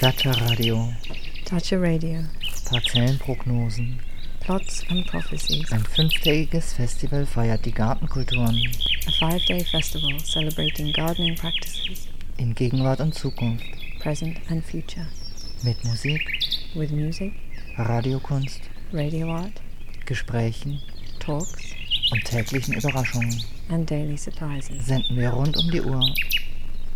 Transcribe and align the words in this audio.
Dacia 0.00 0.30
Radio. 0.30 0.94
Dacia 1.50 1.76
Radio. 1.76 2.22
Parzellenprognosen. 2.70 3.98
Plots 4.38 4.84
and 4.90 5.04
prophecies. 5.08 5.72
Ein 5.72 5.84
fünftägiges 5.84 6.74
Festival 6.74 7.26
feiert 7.26 7.64
die 7.64 7.72
Gartenkulturen. 7.72 8.56
A 9.08 9.10
five-day 9.18 9.64
festival 9.64 10.20
celebrating 10.20 10.92
gardening 10.92 11.34
practices. 11.34 12.06
In 12.36 12.54
Gegenwart 12.54 13.00
und 13.00 13.12
Zukunft. 13.12 13.64
Present 13.98 14.38
and 14.48 14.64
future. 14.64 15.08
Mit 15.64 15.84
Musik. 15.84 16.22
With 16.76 16.92
music. 16.92 17.32
Radiokunst. 17.76 18.60
Radio 18.92 19.34
art. 19.34 19.60
Gesprächen. 20.06 20.80
Talks. 21.18 21.74
Und 22.12 22.24
täglichen 22.24 22.74
Überraschungen. 22.74 23.42
And 23.68 23.90
daily 23.90 24.16
surprises. 24.16 24.86
Senden 24.86 25.16
wir 25.16 25.30
rund 25.30 25.56
um 25.56 25.68
die 25.72 25.80
Uhr. 25.80 26.14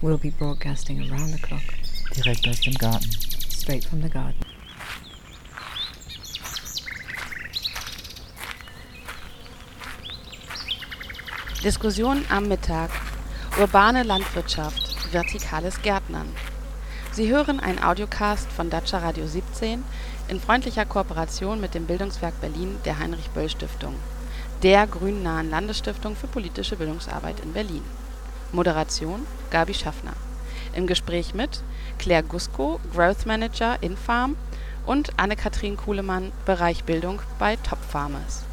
We'll 0.03 0.19
be 0.19 0.30
broadcasting 0.30 1.01
around 1.11 1.33
the 1.33 1.41
clock. 1.41 1.82
Direkt 2.16 2.47
aus 2.47 2.61
dem 2.61 2.75
Garten. 2.75 3.11
Straight 3.51 3.84
from 3.84 4.02
the 4.02 4.11
garden. 4.11 4.34
Diskussion 11.65 12.25
am 12.29 12.48
Mittag. 12.48 12.91
Urbane 13.59 14.02
Landwirtschaft. 14.02 15.12
Vertikales 15.12 15.80
Gärtnern. 15.80 16.29
Sie 17.12 17.30
hören 17.30 17.61
einen 17.61 17.83
Audiocast 17.83 18.51
von 18.52 18.69
Dacia 18.69 18.99
Radio 18.99 19.27
17 19.27 19.83
in 20.29 20.41
freundlicher 20.41 20.85
Kooperation 20.85 21.60
mit 21.60 21.74
dem 21.74 21.87
Bildungswerk 21.87 22.38
Berlin 22.41 22.77
der 22.85 22.99
Heinrich-Böll-Stiftung, 22.99 23.95
der 24.63 24.87
grünnahen 24.87 25.51
Landesstiftung 25.51 26.15
für 26.16 26.27
politische 26.27 26.77
Bildungsarbeit 26.77 27.41
in 27.41 27.52
Berlin. 27.52 27.85
Moderation 28.52 29.27
Gabi 29.51 29.73
Schaffner. 29.74 30.15
Im 30.75 30.87
Gespräch 30.87 31.35
mit 31.35 31.63
Claire 31.99 32.23
Gusko, 32.23 32.80
Growth 32.95 33.27
Manager 33.27 33.77
in 33.83 33.96
Farm 33.96 34.37
und 34.87 35.19
Anne-Kathrin 35.19 35.77
Kuhlemann, 35.77 36.33
Bereich 36.46 36.85
Bildung 36.85 37.21
bei 37.38 37.57
Top 37.57 37.79
Farmers. 37.83 38.45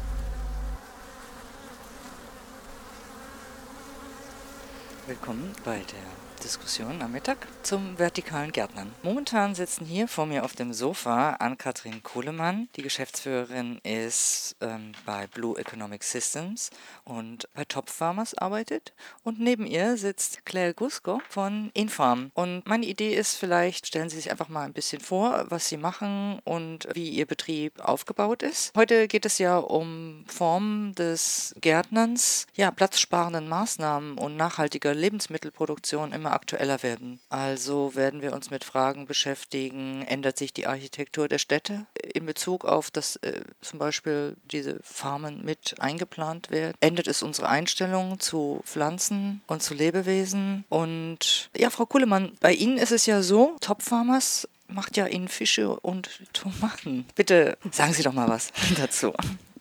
Willkommen 5.06 5.52
bei 5.64 5.78
der 5.78 6.29
Diskussion 6.42 7.02
am 7.02 7.12
Mittag 7.12 7.46
zum 7.62 7.98
vertikalen 7.98 8.50
Gärtnern. 8.50 8.92
Momentan 9.02 9.54
sitzen 9.54 9.84
hier 9.84 10.08
vor 10.08 10.24
mir 10.24 10.44
auf 10.44 10.54
dem 10.54 10.72
Sofa 10.72 11.32
Ann-Kathrin 11.34 12.02
Kuhlemann. 12.02 12.68
Die 12.76 12.82
Geschäftsführerin 12.82 13.78
ist 13.82 14.56
ähm, 14.60 14.92
bei 15.04 15.26
Blue 15.26 15.58
Economic 15.58 16.02
Systems 16.02 16.70
und 17.04 17.46
bei 17.54 17.64
Top 17.64 17.90
Farmers 17.90 18.34
arbeitet. 18.34 18.94
Und 19.22 19.38
neben 19.38 19.66
ihr 19.66 19.98
sitzt 19.98 20.46
Claire 20.46 20.72
Gusko 20.72 21.20
von 21.28 21.70
Infarm. 21.74 22.30
Und 22.34 22.66
meine 22.66 22.86
Idee 22.86 23.14
ist 23.14 23.36
vielleicht, 23.36 23.86
stellen 23.86 24.08
Sie 24.08 24.16
sich 24.16 24.30
einfach 24.30 24.48
mal 24.48 24.64
ein 24.64 24.72
bisschen 24.72 25.00
vor, 25.00 25.44
was 25.50 25.68
Sie 25.68 25.76
machen 25.76 26.40
und 26.44 26.88
wie 26.94 27.10
Ihr 27.10 27.26
Betrieb 27.26 27.78
aufgebaut 27.80 28.42
ist. 28.42 28.72
Heute 28.74 29.08
geht 29.08 29.26
es 29.26 29.38
ja 29.38 29.58
um 29.58 30.24
Formen 30.26 30.94
des 30.94 31.54
Gärtnerns, 31.60 32.46
ja, 32.54 32.70
platzsparenden 32.70 33.48
Maßnahmen 33.48 34.16
und 34.16 34.36
nachhaltiger 34.36 34.94
Lebensmittelproduktion 34.94 36.12
immer 36.30 36.34
aktueller 36.34 36.82
werden. 36.82 37.20
Also 37.28 37.94
werden 37.94 38.22
wir 38.22 38.32
uns 38.32 38.50
mit 38.50 38.64
Fragen 38.64 39.06
beschäftigen, 39.06 40.02
ändert 40.02 40.38
sich 40.38 40.52
die 40.52 40.66
Architektur 40.66 41.28
der 41.28 41.38
Städte 41.38 41.86
in 42.14 42.26
Bezug 42.26 42.64
auf, 42.64 42.90
dass 42.90 43.16
äh, 43.16 43.42
zum 43.60 43.78
Beispiel 43.78 44.36
diese 44.50 44.80
Farmen 44.82 45.44
mit 45.44 45.74
eingeplant 45.78 46.50
werden? 46.50 46.76
Ändert 46.80 47.08
es 47.08 47.22
unsere 47.22 47.48
Einstellung 47.48 48.20
zu 48.20 48.62
Pflanzen 48.64 49.42
und 49.46 49.62
zu 49.62 49.74
Lebewesen? 49.74 50.64
Und 50.68 51.50
ja, 51.56 51.70
Frau 51.70 51.86
Kuhlemann, 51.86 52.32
bei 52.40 52.52
Ihnen 52.52 52.78
ist 52.78 52.92
es 52.92 53.06
ja 53.06 53.22
so, 53.22 53.56
Top 53.60 53.82
Farmers 53.82 54.48
macht 54.68 54.96
ja 54.96 55.06
Ihnen 55.06 55.28
Fische 55.28 55.80
und 55.80 56.08
Tomaten. 56.32 57.04
Bitte 57.16 57.58
sagen 57.72 57.92
Sie 57.92 58.04
doch 58.04 58.12
mal 58.12 58.28
was 58.28 58.52
dazu. 58.76 59.12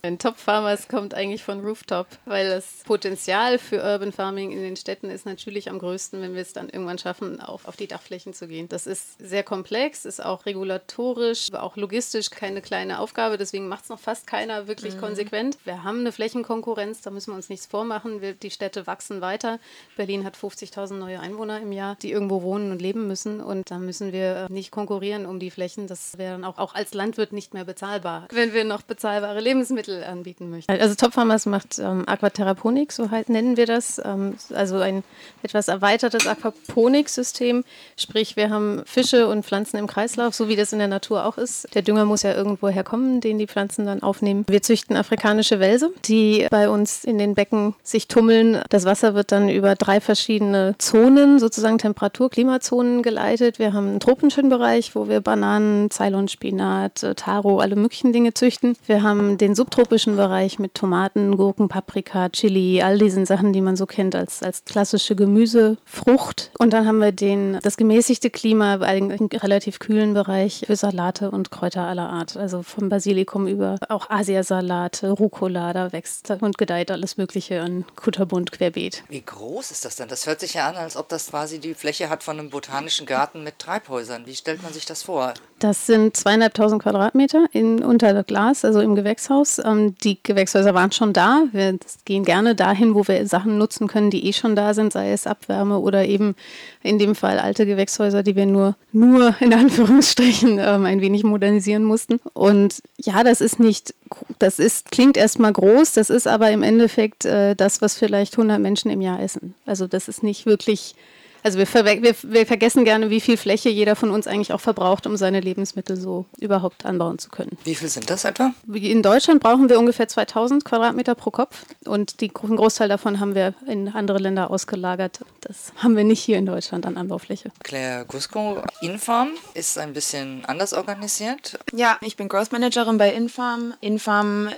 Ein 0.01 0.17
Top 0.17 0.37
Farmers 0.37 0.87
kommt 0.87 1.13
eigentlich 1.13 1.43
von 1.43 1.59
Rooftop, 1.59 2.07
weil 2.23 2.47
das 2.49 2.83
Potenzial 2.85 3.59
für 3.59 3.83
Urban 3.83 4.13
Farming 4.13 4.51
in 4.51 4.61
den 4.61 4.77
Städten 4.77 5.09
ist 5.09 5.25
natürlich 5.25 5.69
am 5.69 5.77
größten, 5.77 6.21
wenn 6.21 6.35
wir 6.35 6.41
es 6.41 6.53
dann 6.53 6.69
irgendwann 6.69 6.97
schaffen, 6.97 7.41
auf, 7.41 7.67
auf 7.67 7.75
die 7.75 7.87
Dachflächen 7.87 8.33
zu 8.33 8.47
gehen. 8.47 8.69
Das 8.69 8.87
ist 8.87 9.17
sehr 9.19 9.43
komplex, 9.43 10.05
ist 10.05 10.23
auch 10.23 10.45
regulatorisch, 10.45 11.49
aber 11.51 11.63
auch 11.63 11.75
logistisch 11.75 12.29
keine 12.29 12.61
kleine 12.61 12.99
Aufgabe, 12.99 13.37
deswegen 13.37 13.67
macht 13.67 13.83
es 13.83 13.89
noch 13.89 13.99
fast 13.99 14.25
keiner 14.25 14.67
wirklich 14.67 14.95
mhm. 14.95 15.01
konsequent. 15.01 15.57
Wir 15.65 15.83
haben 15.83 15.99
eine 15.99 16.13
Flächenkonkurrenz, 16.13 17.01
da 17.01 17.11
müssen 17.11 17.31
wir 17.31 17.35
uns 17.35 17.49
nichts 17.49 17.65
vormachen. 17.65 18.21
Wir, 18.21 18.33
die 18.33 18.51
Städte 18.51 18.87
wachsen 18.87 19.19
weiter. 19.19 19.59
Berlin 19.97 20.23
hat 20.23 20.37
50.000 20.37 20.93
neue 20.93 21.19
Einwohner 21.19 21.59
im 21.59 21.73
Jahr, 21.73 21.97
die 22.01 22.11
irgendwo 22.11 22.41
wohnen 22.41 22.71
und 22.71 22.81
leben 22.81 23.07
müssen 23.07 23.41
und 23.41 23.69
da 23.69 23.79
müssen 23.79 24.13
wir 24.13 24.47
nicht 24.49 24.71
konkurrieren 24.71 25.25
um 25.25 25.39
die 25.39 25.51
Flächen. 25.51 25.87
Das 25.87 26.17
wäre 26.17 26.31
dann 26.31 26.45
auch, 26.45 26.57
auch 26.57 26.73
als 26.73 26.93
Landwirt 26.93 27.33
nicht 27.33 27.53
mehr 27.53 27.65
bezahlbar, 27.65 28.29
wenn 28.31 28.53
wir 28.53 28.63
noch 28.63 28.83
bezahlbare 28.83 29.41
Lebensmittel 29.41 29.88
Lebensmittel 29.89 30.03
anbieten 30.03 30.49
möchten. 30.49 30.71
Also 30.71 30.95
Top 30.95 31.13
Farmers 31.13 31.45
macht 31.45 31.79
ähm, 31.79 32.03
Aquaterraponik, 32.07 32.91
so 32.91 33.11
halt 33.11 33.29
nennen 33.29 33.57
wir 33.57 33.65
das. 33.65 34.01
Ähm, 34.03 34.35
also 34.53 34.77
ein 34.77 35.03
etwas 35.43 35.67
erweitertes 35.67 36.27
Aquaponik-System. 36.27 37.63
Sprich, 37.97 38.35
wir 38.35 38.49
haben 38.49 38.81
Fische 38.85 39.27
und 39.27 39.45
Pflanzen 39.45 39.77
im 39.77 39.87
Kreislauf, 39.87 40.33
so 40.33 40.47
wie 40.47 40.55
das 40.55 40.73
in 40.73 40.79
der 40.79 40.87
Natur 40.87 41.25
auch 41.25 41.37
ist. 41.37 41.73
Der 41.75 41.81
Dünger 41.81 42.05
muss 42.05 42.23
ja 42.23 42.33
irgendwo 42.33 42.69
herkommen, 42.69 43.21
den 43.21 43.37
die 43.39 43.47
Pflanzen 43.47 43.85
dann 43.85 44.03
aufnehmen. 44.03 44.45
Wir 44.47 44.61
züchten 44.61 44.95
afrikanische 44.95 45.59
Wälse, 45.59 45.91
die 46.05 46.47
bei 46.49 46.69
uns 46.69 47.03
in 47.03 47.17
den 47.17 47.35
Becken 47.35 47.75
sich 47.83 48.07
tummeln. 48.07 48.61
Das 48.69 48.85
Wasser 48.85 49.15
wird 49.15 49.31
dann 49.31 49.49
über 49.49 49.75
drei 49.75 50.01
verschiedene 50.01 50.75
Zonen, 50.77 51.39
sozusagen 51.39 51.77
Temperatur-, 51.77 52.29
Klimazonen 52.29 53.03
geleitet. 53.03 53.59
Wir 53.59 53.73
haben 53.73 53.87
einen 53.87 53.99
tropischen 53.99 54.49
Bereich, 54.49 54.95
wo 54.95 55.07
wir 55.07 55.21
Bananen, 55.21 55.89
Ceylon-Spinat, 55.89 57.03
äh, 57.03 57.15
Taro, 57.15 57.59
alle 57.59 57.75
möglichen 57.75 58.13
Dinge 58.13 58.33
züchten. 58.33 58.75
Wir 58.85 59.03
haben 59.03 59.37
den 59.37 59.55
Subtropischen 59.55 59.78
tropischen 59.79 60.17
Bereich 60.17 60.59
mit 60.59 60.73
Tomaten, 60.73 61.37
Gurken, 61.37 61.69
Paprika, 61.69 62.27
Chili, 62.27 62.81
all 62.81 62.97
diesen 62.97 63.25
Sachen, 63.25 63.53
die 63.53 63.61
man 63.61 63.77
so 63.77 63.85
kennt 63.85 64.13
als, 64.13 64.43
als 64.43 64.65
klassische 64.65 65.15
Gemüsefrucht. 65.15 66.51
Und 66.59 66.73
dann 66.73 66.85
haben 66.85 66.97
wir 66.97 67.13
den, 67.13 67.57
das 67.63 67.77
gemäßigte 67.77 68.29
Klima, 68.29 68.81
eigentlich 68.81 69.41
relativ 69.41 69.79
kühlen 69.79 70.13
Bereich 70.13 70.65
für 70.67 70.75
Salate 70.75 71.31
und 71.31 71.49
Kräuter 71.49 71.83
aller 71.83 72.09
Art. 72.09 72.35
Also 72.35 72.61
vom 72.61 72.89
Basilikum 72.89 73.47
über 73.47 73.77
auch 73.87 74.09
Asiasalate, 74.09 75.11
Rucola, 75.11 75.71
da 75.71 75.93
wächst 75.93 76.29
und 76.29 76.57
gedeiht 76.57 76.91
alles 76.91 77.15
Mögliche 77.15 77.61
an 77.61 77.85
Kutterbund 77.95 78.51
querbeet. 78.51 79.05
Wie 79.07 79.21
groß 79.21 79.71
ist 79.71 79.85
das 79.85 79.95
denn? 79.95 80.09
Das 80.09 80.27
hört 80.27 80.41
sich 80.41 80.55
ja 80.55 80.67
an, 80.67 80.75
als 80.75 80.97
ob 80.97 81.07
das 81.07 81.29
quasi 81.29 81.59
die 81.59 81.73
Fläche 81.73 82.09
hat 82.09 82.23
von 82.23 82.37
einem 82.37 82.49
botanischen 82.49 83.05
Garten 83.05 83.45
mit 83.45 83.59
Treibhäusern. 83.59 84.25
Wie 84.25 84.35
stellt 84.35 84.61
man 84.61 84.73
sich 84.73 84.85
das 84.85 85.03
vor? 85.03 85.35
Das 85.59 85.85
sind 85.85 86.15
zweieinhalbtausend 86.15 86.81
Quadratmeter 86.81 87.47
in, 87.51 87.83
unter 87.83 88.23
Glas, 88.23 88.63
also 88.65 88.81
im 88.81 88.95
Gewächshaus. 88.95 89.59
Ähm, 89.69 89.95
die 90.03 90.17
Gewächshäuser 90.21 90.73
waren 90.73 90.91
schon 90.91 91.13
da. 91.13 91.43
Wir 91.51 91.77
gehen 92.05 92.25
gerne 92.25 92.55
dahin, 92.55 92.95
wo 92.95 93.07
wir 93.07 93.25
Sachen 93.27 93.57
nutzen 93.57 93.87
können, 93.87 94.09
die 94.09 94.27
eh 94.27 94.33
schon 94.33 94.55
da 94.55 94.73
sind, 94.73 94.93
sei 94.93 95.11
es 95.11 95.27
Abwärme 95.27 95.79
oder 95.79 96.05
eben 96.05 96.35
in 96.83 96.99
dem 96.99 97.15
Fall 97.15 97.39
alte 97.39 97.65
Gewächshäuser, 97.65 98.23
die 98.23 98.35
wir 98.35 98.45
nur, 98.45 98.75
nur 98.91 99.35
in 99.39 99.53
Anführungsstrichen 99.59 100.59
ähm, 100.59 100.85
ein 100.85 101.01
wenig 101.01 101.23
modernisieren 101.23 101.83
mussten. 101.83 102.19
Und 102.33 102.81
ja, 102.97 103.23
das 103.23 103.41
ist 103.41 103.59
nicht, 103.59 103.93
das 104.39 104.59
ist, 104.59 104.91
klingt 104.91 105.17
erstmal 105.17 105.53
groß, 105.53 105.93
das 105.93 106.09
ist 106.09 106.27
aber 106.27 106.51
im 106.51 106.63
Endeffekt 106.63 107.25
äh, 107.25 107.55
das, 107.55 107.81
was 107.81 107.97
vielleicht 107.97 108.33
100 108.33 108.59
Menschen 108.59 108.91
im 108.91 109.01
Jahr 109.01 109.21
essen. 109.21 109.55
Also 109.65 109.87
das 109.87 110.07
ist 110.07 110.23
nicht 110.23 110.45
wirklich 110.45 110.95
also 111.43 111.57
wir, 111.57 111.67
wir, 112.03 112.15
wir, 112.23 112.45
vergessen 112.45 112.85
gerne, 112.85 113.09
wie 113.09 113.21
viel 113.21 113.37
Fläche 113.37 113.69
jeder 113.69 113.95
von 113.95 114.09
uns 114.09 114.27
eigentlich 114.27 114.53
auch 114.53 114.59
verbraucht, 114.59 115.07
um 115.07 115.17
seine 115.17 115.39
Lebensmittel 115.39 115.97
so 115.97 116.25
überhaupt 116.39 116.85
anbauen 116.85 117.19
zu 117.19 117.29
können. 117.29 117.57
Wie 117.63 117.75
viel 117.75 117.89
sind 117.89 118.09
das 118.09 118.25
etwa? 118.25 118.53
In 118.71 119.01
Deutschland 119.01 119.41
brauchen 119.41 119.69
wir 119.69 119.79
ungefähr 119.79 120.07
2000 120.07 120.65
Quadratmeter 120.65 121.15
pro 121.15 121.31
Kopf 121.31 121.65
und 121.85 122.21
die, 122.21 122.31
einen 122.43 122.57
Großteil 122.57 122.89
davon 122.89 123.19
haben 123.19 123.35
wir 123.35 123.53
in 123.67 123.89
andere 123.89 124.19
Länder 124.19 124.51
ausgelagert. 124.51 125.19
Das 125.41 125.73
haben 125.77 125.95
wir 125.95 126.03
nicht 126.03 126.21
hier 126.21 126.37
in 126.37 126.45
Deutschland 126.45 126.85
an 126.85 126.97
Anbaufläche. 126.97 127.51
Claire 127.63 128.05
Gusko, 128.05 128.61
Infarm 128.81 129.29
ist 129.53 129.77
ein 129.77 129.93
bisschen 129.93 130.43
anders 130.45 130.73
organisiert. 130.73 131.59
Ja, 131.73 131.97
ich 132.01 132.17
bin 132.17 132.29
Growth 132.29 132.51
Managerin 132.51 132.97
bei 132.97 133.13
Infarm. 133.13 133.73
Infarm 133.81 134.49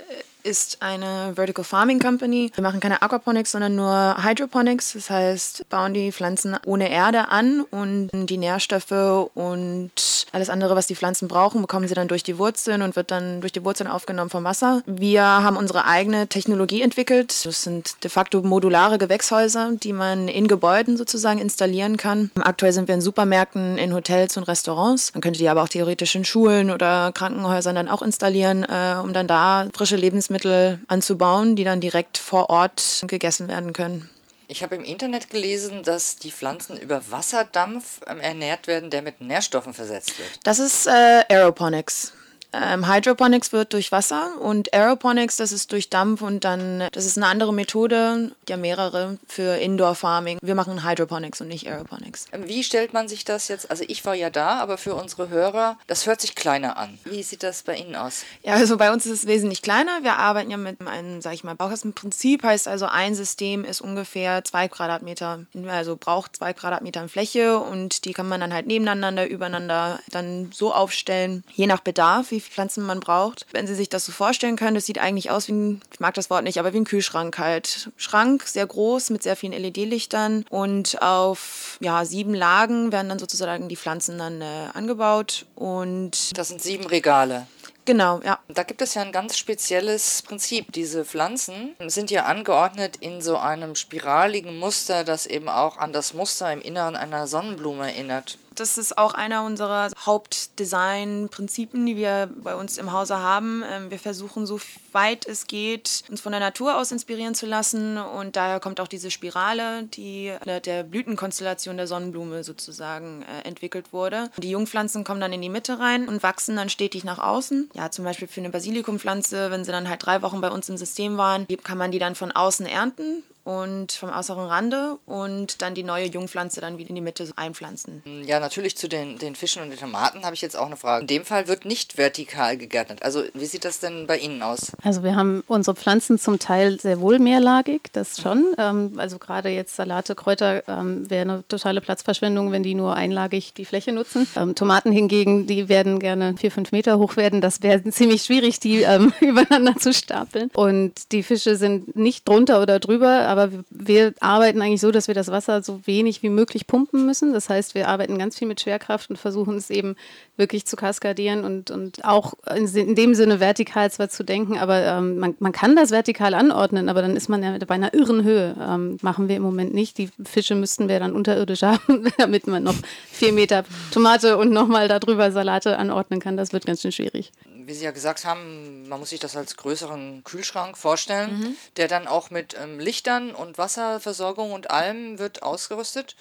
ist 0.42 0.78
eine 0.80 1.32
Vertical 1.34 1.64
Farming 1.64 1.98
Company. 1.98 2.50
Wir 2.54 2.62
machen 2.62 2.80
keine 2.80 3.02
Aquaponics, 3.02 3.52
sondern 3.52 3.74
nur 3.74 4.16
Hydroponics. 4.22 4.92
Das 4.94 5.10
heißt, 5.10 5.68
bauen 5.68 5.94
die 5.94 6.12
Pflanzen 6.12 6.56
ohne 6.66 6.90
Erde 6.90 7.28
an 7.28 7.62
und 7.70 8.10
die 8.12 8.38
Nährstoffe 8.38 9.30
und 9.34 9.90
alles 10.32 10.50
andere, 10.50 10.76
was 10.76 10.86
die 10.86 10.96
Pflanzen 10.96 11.28
brauchen, 11.28 11.60
bekommen 11.60 11.86
sie 11.86 11.94
dann 11.94 12.08
durch 12.08 12.22
die 12.22 12.38
Wurzeln 12.38 12.82
und 12.82 12.96
wird 12.96 13.10
dann 13.10 13.40
durch 13.40 13.52
die 13.52 13.64
Wurzeln 13.64 13.88
aufgenommen 13.88 14.30
vom 14.30 14.44
Wasser. 14.44 14.82
Wir 14.86 15.22
haben 15.22 15.56
unsere 15.56 15.86
eigene 15.86 16.26
Technologie 16.26 16.82
entwickelt. 16.82 17.44
Das 17.44 17.62
sind 17.62 18.02
de 18.02 18.10
facto 18.10 18.42
modulare 18.42 18.98
Gewächshäuser, 18.98 19.72
die 19.82 19.92
man 19.92 20.28
in 20.28 20.48
Gebäuden 20.48 20.96
sozusagen 20.96 21.38
installieren 21.38 21.96
kann. 21.96 22.30
Aktuell 22.40 22.72
sind 22.72 22.88
wir 22.88 22.94
in 22.94 23.00
Supermärkten, 23.00 23.78
in 23.78 23.94
Hotels 23.94 24.36
und 24.36 24.44
Restaurants. 24.44 25.14
Man 25.14 25.20
könnte 25.20 25.38
die 25.38 25.48
aber 25.48 25.62
auch 25.62 25.68
theoretisch 25.68 26.14
in 26.14 26.24
Schulen 26.24 26.70
oder 26.70 27.12
Krankenhäusern 27.12 27.74
dann 27.74 27.88
auch 27.88 28.02
installieren, 28.02 28.64
äh, 28.64 28.96
um 29.02 29.12
dann 29.12 29.26
da 29.26 29.68
frische 29.74 29.96
Lebensmittel 29.96 30.31
Lebensmittel 30.32 30.80
anzubauen, 30.88 31.56
die 31.56 31.64
dann 31.64 31.80
direkt 31.80 32.18
vor 32.18 32.50
Ort 32.50 33.04
gegessen 33.06 33.48
werden 33.48 33.72
können. 33.72 34.08
Ich 34.48 34.62
habe 34.62 34.74
im 34.74 34.84
Internet 34.84 35.30
gelesen, 35.30 35.82
dass 35.82 36.16
die 36.16 36.30
Pflanzen 36.30 36.76
über 36.76 37.00
Wasserdampf 37.10 38.00
ähm, 38.06 38.20
ernährt 38.20 38.66
werden, 38.66 38.90
der 38.90 39.00
mit 39.00 39.20
Nährstoffen 39.20 39.72
versetzt 39.72 40.18
wird. 40.18 40.40
Das 40.44 40.58
ist 40.58 40.86
äh, 40.86 41.24
Aeroponics. 41.28 42.12
Ähm, 42.52 42.86
Hydroponics 42.86 43.52
wird 43.52 43.72
durch 43.72 43.92
Wasser 43.92 44.32
und 44.40 44.74
Aeroponics, 44.74 45.36
das 45.36 45.52
ist 45.52 45.72
durch 45.72 45.88
Dampf 45.88 46.22
und 46.22 46.44
dann, 46.44 46.84
das 46.92 47.06
ist 47.06 47.16
eine 47.16 47.26
andere 47.26 47.52
Methode, 47.52 48.32
ja 48.48 48.56
mehrere 48.56 49.18
für 49.26 49.56
Indoor 49.56 49.94
Farming. 49.94 50.38
Wir 50.42 50.54
machen 50.54 50.86
Hydroponics 50.86 51.40
und 51.40 51.48
nicht 51.48 51.66
Aeroponics. 51.66 52.26
Wie 52.44 52.62
stellt 52.62 52.92
man 52.92 53.08
sich 53.08 53.24
das 53.24 53.48
jetzt? 53.48 53.70
Also 53.70 53.84
ich 53.88 54.04
war 54.04 54.14
ja 54.14 54.28
da, 54.28 54.60
aber 54.60 54.76
für 54.76 54.94
unsere 54.94 55.30
Hörer, 55.30 55.78
das 55.86 56.06
hört 56.06 56.20
sich 56.20 56.34
kleiner 56.34 56.76
an. 56.76 56.98
Wie 57.04 57.22
sieht 57.22 57.42
das 57.42 57.62
bei 57.62 57.76
Ihnen 57.76 57.96
aus? 57.96 58.24
Ja, 58.42 58.54
also 58.54 58.76
bei 58.76 58.92
uns 58.92 59.06
ist 59.06 59.12
es 59.12 59.26
wesentlich 59.26 59.62
kleiner. 59.62 60.02
Wir 60.02 60.16
arbeiten 60.16 60.50
ja 60.50 60.56
mit 60.58 60.86
einem, 60.86 61.22
sag 61.22 61.34
ich 61.34 61.44
mal, 61.44 61.54
Baukastenprinzip. 61.54 62.42
Heißt 62.42 62.68
also, 62.68 62.86
ein 62.86 63.14
System 63.14 63.64
ist 63.64 63.80
ungefähr 63.80 64.44
zwei 64.44 64.68
Quadratmeter, 64.68 65.46
also 65.68 65.96
braucht 65.96 66.36
zwei 66.36 66.52
Quadratmeter 66.52 67.00
an 67.00 67.08
Fläche 67.08 67.58
und 67.58 68.04
die 68.04 68.12
kann 68.12 68.28
man 68.28 68.40
dann 68.40 68.52
halt 68.52 68.66
nebeneinander, 68.66 69.26
übereinander 69.26 70.00
dann 70.10 70.50
so 70.52 70.74
aufstellen, 70.74 71.44
je 71.54 71.66
nach 71.66 71.80
Bedarf, 71.80 72.30
wie 72.30 72.41
viele 72.42 72.54
Pflanzen 72.54 72.84
man 72.84 73.00
braucht. 73.00 73.46
Wenn 73.52 73.66
Sie 73.66 73.74
sich 73.74 73.88
das 73.88 74.04
so 74.04 74.12
vorstellen 74.12 74.56
können, 74.56 74.74
das 74.74 74.86
sieht 74.86 74.98
eigentlich 74.98 75.30
aus 75.30 75.48
wie 75.48 75.52
ein, 75.52 75.82
ich 75.92 76.00
mag 76.00 76.14
das 76.14 76.28
Wort 76.30 76.44
nicht, 76.44 76.58
aber 76.58 76.72
wie 76.72 76.78
ein 76.78 76.84
Kühlschrank 76.84 77.38
halt. 77.38 77.90
Schrank, 77.96 78.44
sehr 78.46 78.66
groß, 78.66 79.10
mit 79.10 79.22
sehr 79.22 79.36
vielen 79.36 79.52
LED-Lichtern 79.52 80.44
und 80.50 81.00
auf 81.00 81.78
ja, 81.80 82.04
sieben 82.04 82.34
Lagen 82.34 82.92
werden 82.92 83.08
dann 83.08 83.18
sozusagen 83.18 83.68
die 83.68 83.76
Pflanzen 83.76 84.18
dann 84.18 84.40
äh, 84.42 84.68
angebaut 84.74 85.46
und 85.54 86.36
Das 86.36 86.48
sind 86.48 86.60
sieben 86.62 86.86
Regale. 86.86 87.46
genau, 87.84 88.20
ja. 88.24 88.38
Da 88.48 88.62
gibt 88.62 88.82
es 88.82 88.94
ja 88.94 89.02
ein 89.02 89.12
ganz 89.12 89.36
spezielles 89.38 90.22
Prinzip. 90.22 90.72
Diese 90.72 91.04
Pflanzen 91.04 91.74
sind 91.86 92.10
ja 92.10 92.24
angeordnet 92.24 92.96
in 93.00 93.20
so 93.20 93.36
einem 93.36 93.74
spiraligen 93.74 94.58
Muster, 94.58 95.04
das 95.04 95.26
eben 95.26 95.48
auch 95.48 95.78
an 95.78 95.92
das 95.92 96.14
Muster 96.14 96.52
im 96.52 96.60
Inneren 96.60 96.96
einer 96.96 97.26
Sonnenblume 97.26 97.92
erinnert. 97.92 98.38
Das 98.54 98.78
ist 98.78 98.98
auch 98.98 99.14
einer 99.14 99.44
unserer 99.44 99.90
Hauptdesign-Prinzipien, 100.04 101.86
die 101.86 101.96
wir 101.96 102.30
bei 102.42 102.54
uns 102.54 102.78
im 102.78 102.92
Hause 102.92 103.18
haben. 103.18 103.62
Ähm, 103.70 103.90
Wir 103.90 103.98
versuchen 103.98 104.46
so 104.46 104.60
weit 104.92 105.26
es 105.26 105.46
geht, 105.46 106.04
uns 106.10 106.20
von 106.20 106.32
der 106.32 106.40
Natur 106.40 106.76
aus 106.76 106.92
inspirieren 106.92 107.34
zu 107.34 107.46
lassen. 107.46 107.96
Und 107.98 108.36
daher 108.36 108.60
kommt 108.60 108.80
auch 108.80 108.88
diese 108.88 109.10
Spirale, 109.10 109.84
die 109.84 110.32
der 110.64 110.82
Blütenkonstellation 110.82 111.76
der 111.76 111.86
Sonnenblume 111.86 112.44
sozusagen 112.44 113.22
äh, 113.22 113.46
entwickelt 113.46 113.92
wurde. 113.92 114.30
Die 114.36 114.50
Jungpflanzen 114.50 115.04
kommen 115.04 115.20
dann 115.20 115.32
in 115.32 115.42
die 115.42 115.48
Mitte 115.48 115.78
rein 115.78 116.08
und 116.08 116.22
wachsen 116.22 116.56
dann 116.56 116.68
stetig 116.68 117.04
nach 117.04 117.18
außen. 117.18 117.70
Ja, 117.74 117.90
zum 117.90 118.04
Beispiel 118.04 118.28
für 118.28 118.40
eine 118.40 118.50
Basilikumpflanze, 118.50 119.50
wenn 119.50 119.64
sie 119.64 119.72
dann 119.72 119.88
halt 119.88 120.04
drei 120.04 120.22
Wochen 120.22 120.40
bei 120.40 120.50
uns 120.50 120.68
im 120.68 120.76
System 120.76 121.16
waren, 121.16 121.46
kann 121.62 121.78
man 121.78 121.90
die 121.90 121.98
dann 121.98 122.14
von 122.14 122.32
außen 122.32 122.66
ernten 122.66 123.22
und 123.44 123.92
vom 123.92 124.10
äußeren 124.10 124.46
Rande 124.46 124.98
und 125.06 125.62
dann 125.62 125.74
die 125.74 125.82
neue 125.82 126.06
Jungpflanze 126.06 126.60
dann 126.60 126.78
wieder 126.78 126.90
in 126.90 126.94
die 126.94 127.00
Mitte 127.00 127.28
einpflanzen. 127.36 128.02
Ja, 128.24 128.40
natürlich 128.40 128.76
zu 128.76 128.88
den, 128.88 129.18
den 129.18 129.34
Fischen 129.34 129.62
und 129.62 129.70
den 129.70 129.78
Tomaten 129.78 130.24
habe 130.24 130.34
ich 130.34 130.42
jetzt 130.42 130.56
auch 130.56 130.66
eine 130.66 130.76
Frage. 130.76 131.02
In 131.02 131.06
dem 131.08 131.24
Fall 131.24 131.48
wird 131.48 131.64
nicht 131.64 131.98
vertikal 131.98 132.56
gegärtnet. 132.56 133.02
Also 133.02 133.22
wie 133.34 133.46
sieht 133.46 133.64
das 133.64 133.80
denn 133.80 134.06
bei 134.06 134.18
Ihnen 134.18 134.42
aus? 134.42 134.72
Also 134.82 135.02
wir 135.02 135.16
haben 135.16 135.42
unsere 135.46 135.76
Pflanzen 135.76 136.18
zum 136.18 136.38
Teil 136.38 136.80
sehr 136.80 137.00
wohl 137.00 137.18
mehrlagig, 137.18 137.90
das 137.92 138.20
schon. 138.20 138.54
Ähm, 138.58 138.94
also 138.96 139.18
gerade 139.18 139.48
jetzt 139.48 139.76
Salate, 139.76 140.14
Kräuter 140.14 140.66
ähm, 140.68 141.08
wäre 141.10 141.22
eine 141.22 141.44
totale 141.48 141.80
Platzverschwendung, 141.80 142.52
wenn 142.52 142.62
die 142.62 142.74
nur 142.74 142.94
einlagig 142.94 143.54
die 143.54 143.64
Fläche 143.64 143.92
nutzen. 143.92 144.26
Ähm, 144.36 144.54
Tomaten 144.54 144.92
hingegen, 144.92 145.46
die 145.46 145.68
werden 145.68 145.98
gerne 145.98 146.36
vier, 146.36 146.50
fünf 146.50 146.72
Meter 146.72 146.98
hoch 146.98 147.16
werden. 147.16 147.40
Das 147.40 147.62
wäre 147.62 147.82
ziemlich 147.90 148.22
schwierig, 148.22 148.60
die 148.60 148.82
ähm, 148.82 149.12
übereinander 149.20 149.76
zu 149.76 149.92
stapeln. 149.92 150.50
Und 150.54 151.12
die 151.12 151.22
Fische 151.22 151.56
sind 151.56 151.96
nicht 151.96 152.28
drunter 152.28 152.62
oder 152.62 152.78
drüber, 152.78 153.08
aber 153.32 153.50
wir- 153.70 154.14
arbeiten 154.20 154.60
eigentlich 154.62 154.80
so, 154.80 154.90
dass 154.92 155.08
wir 155.08 155.14
das 155.14 155.28
Wasser 155.28 155.62
so 155.62 155.80
wenig 155.86 156.22
wie 156.22 156.28
möglich 156.28 156.66
pumpen 156.66 157.04
müssen. 157.06 157.32
Das 157.32 157.48
heißt, 157.48 157.74
wir 157.74 157.88
arbeiten 157.88 158.18
ganz 158.18 158.38
viel 158.38 158.46
mit 158.48 158.60
Schwerkraft 158.60 159.10
und 159.10 159.16
versuchen 159.16 159.56
es 159.56 159.70
eben 159.70 159.96
wirklich 160.36 160.64
zu 160.66 160.76
kaskadieren 160.76 161.44
und, 161.44 161.70
und 161.70 162.04
auch 162.04 162.34
in, 162.54 162.66
in 162.74 162.94
dem 162.94 163.14
Sinne 163.14 163.40
vertikal 163.40 163.90
zwar 163.90 164.08
zu 164.08 164.22
denken, 164.24 164.58
aber 164.58 164.82
ähm, 164.84 165.18
man, 165.18 165.34
man 165.40 165.52
kann 165.52 165.76
das 165.76 165.90
vertikal 165.90 166.34
anordnen, 166.34 166.88
aber 166.88 167.02
dann 167.02 167.16
ist 167.16 167.28
man 167.28 167.42
ja 167.42 167.56
bei 167.66 167.74
einer 167.74 167.94
irren 167.94 168.22
Höhe. 168.24 168.54
Ähm, 168.60 168.98
machen 169.02 169.28
wir 169.28 169.36
im 169.36 169.42
Moment 169.42 169.74
nicht. 169.74 169.98
Die 169.98 170.10
Fische 170.24 170.54
müssten 170.54 170.88
wir 170.88 171.00
dann 171.00 171.12
unterirdisch 171.12 171.62
haben, 171.62 172.10
damit 172.18 172.46
man 172.46 172.62
noch 172.62 172.74
vier 173.10 173.32
Meter 173.32 173.64
Tomate 173.92 174.36
und 174.38 174.50
nochmal 174.50 174.88
darüber 174.88 175.30
Salate 175.32 175.76
anordnen 175.78 176.20
kann. 176.20 176.36
Das 176.36 176.52
wird 176.52 176.66
ganz 176.66 176.82
schön 176.82 176.92
schwierig. 176.92 177.32
Wie 177.64 177.74
Sie 177.74 177.84
ja 177.84 177.92
gesagt 177.92 178.24
haben, 178.24 178.88
man 178.88 178.98
muss 178.98 179.10
sich 179.10 179.20
das 179.20 179.36
als 179.36 179.56
größeren 179.56 180.22
Kühlschrank 180.24 180.76
vorstellen, 180.76 181.56
der 181.76 181.86
dann 181.86 182.08
auch 182.08 182.30
mit 182.30 182.56
ähm, 182.60 182.80
Lichtern 182.80 183.21
und 183.30 183.56
Wasserversorgung 183.56 184.52
und 184.52 184.70
allem 184.70 185.18
wird 185.18 185.42
ausgerüstet. 185.42 186.16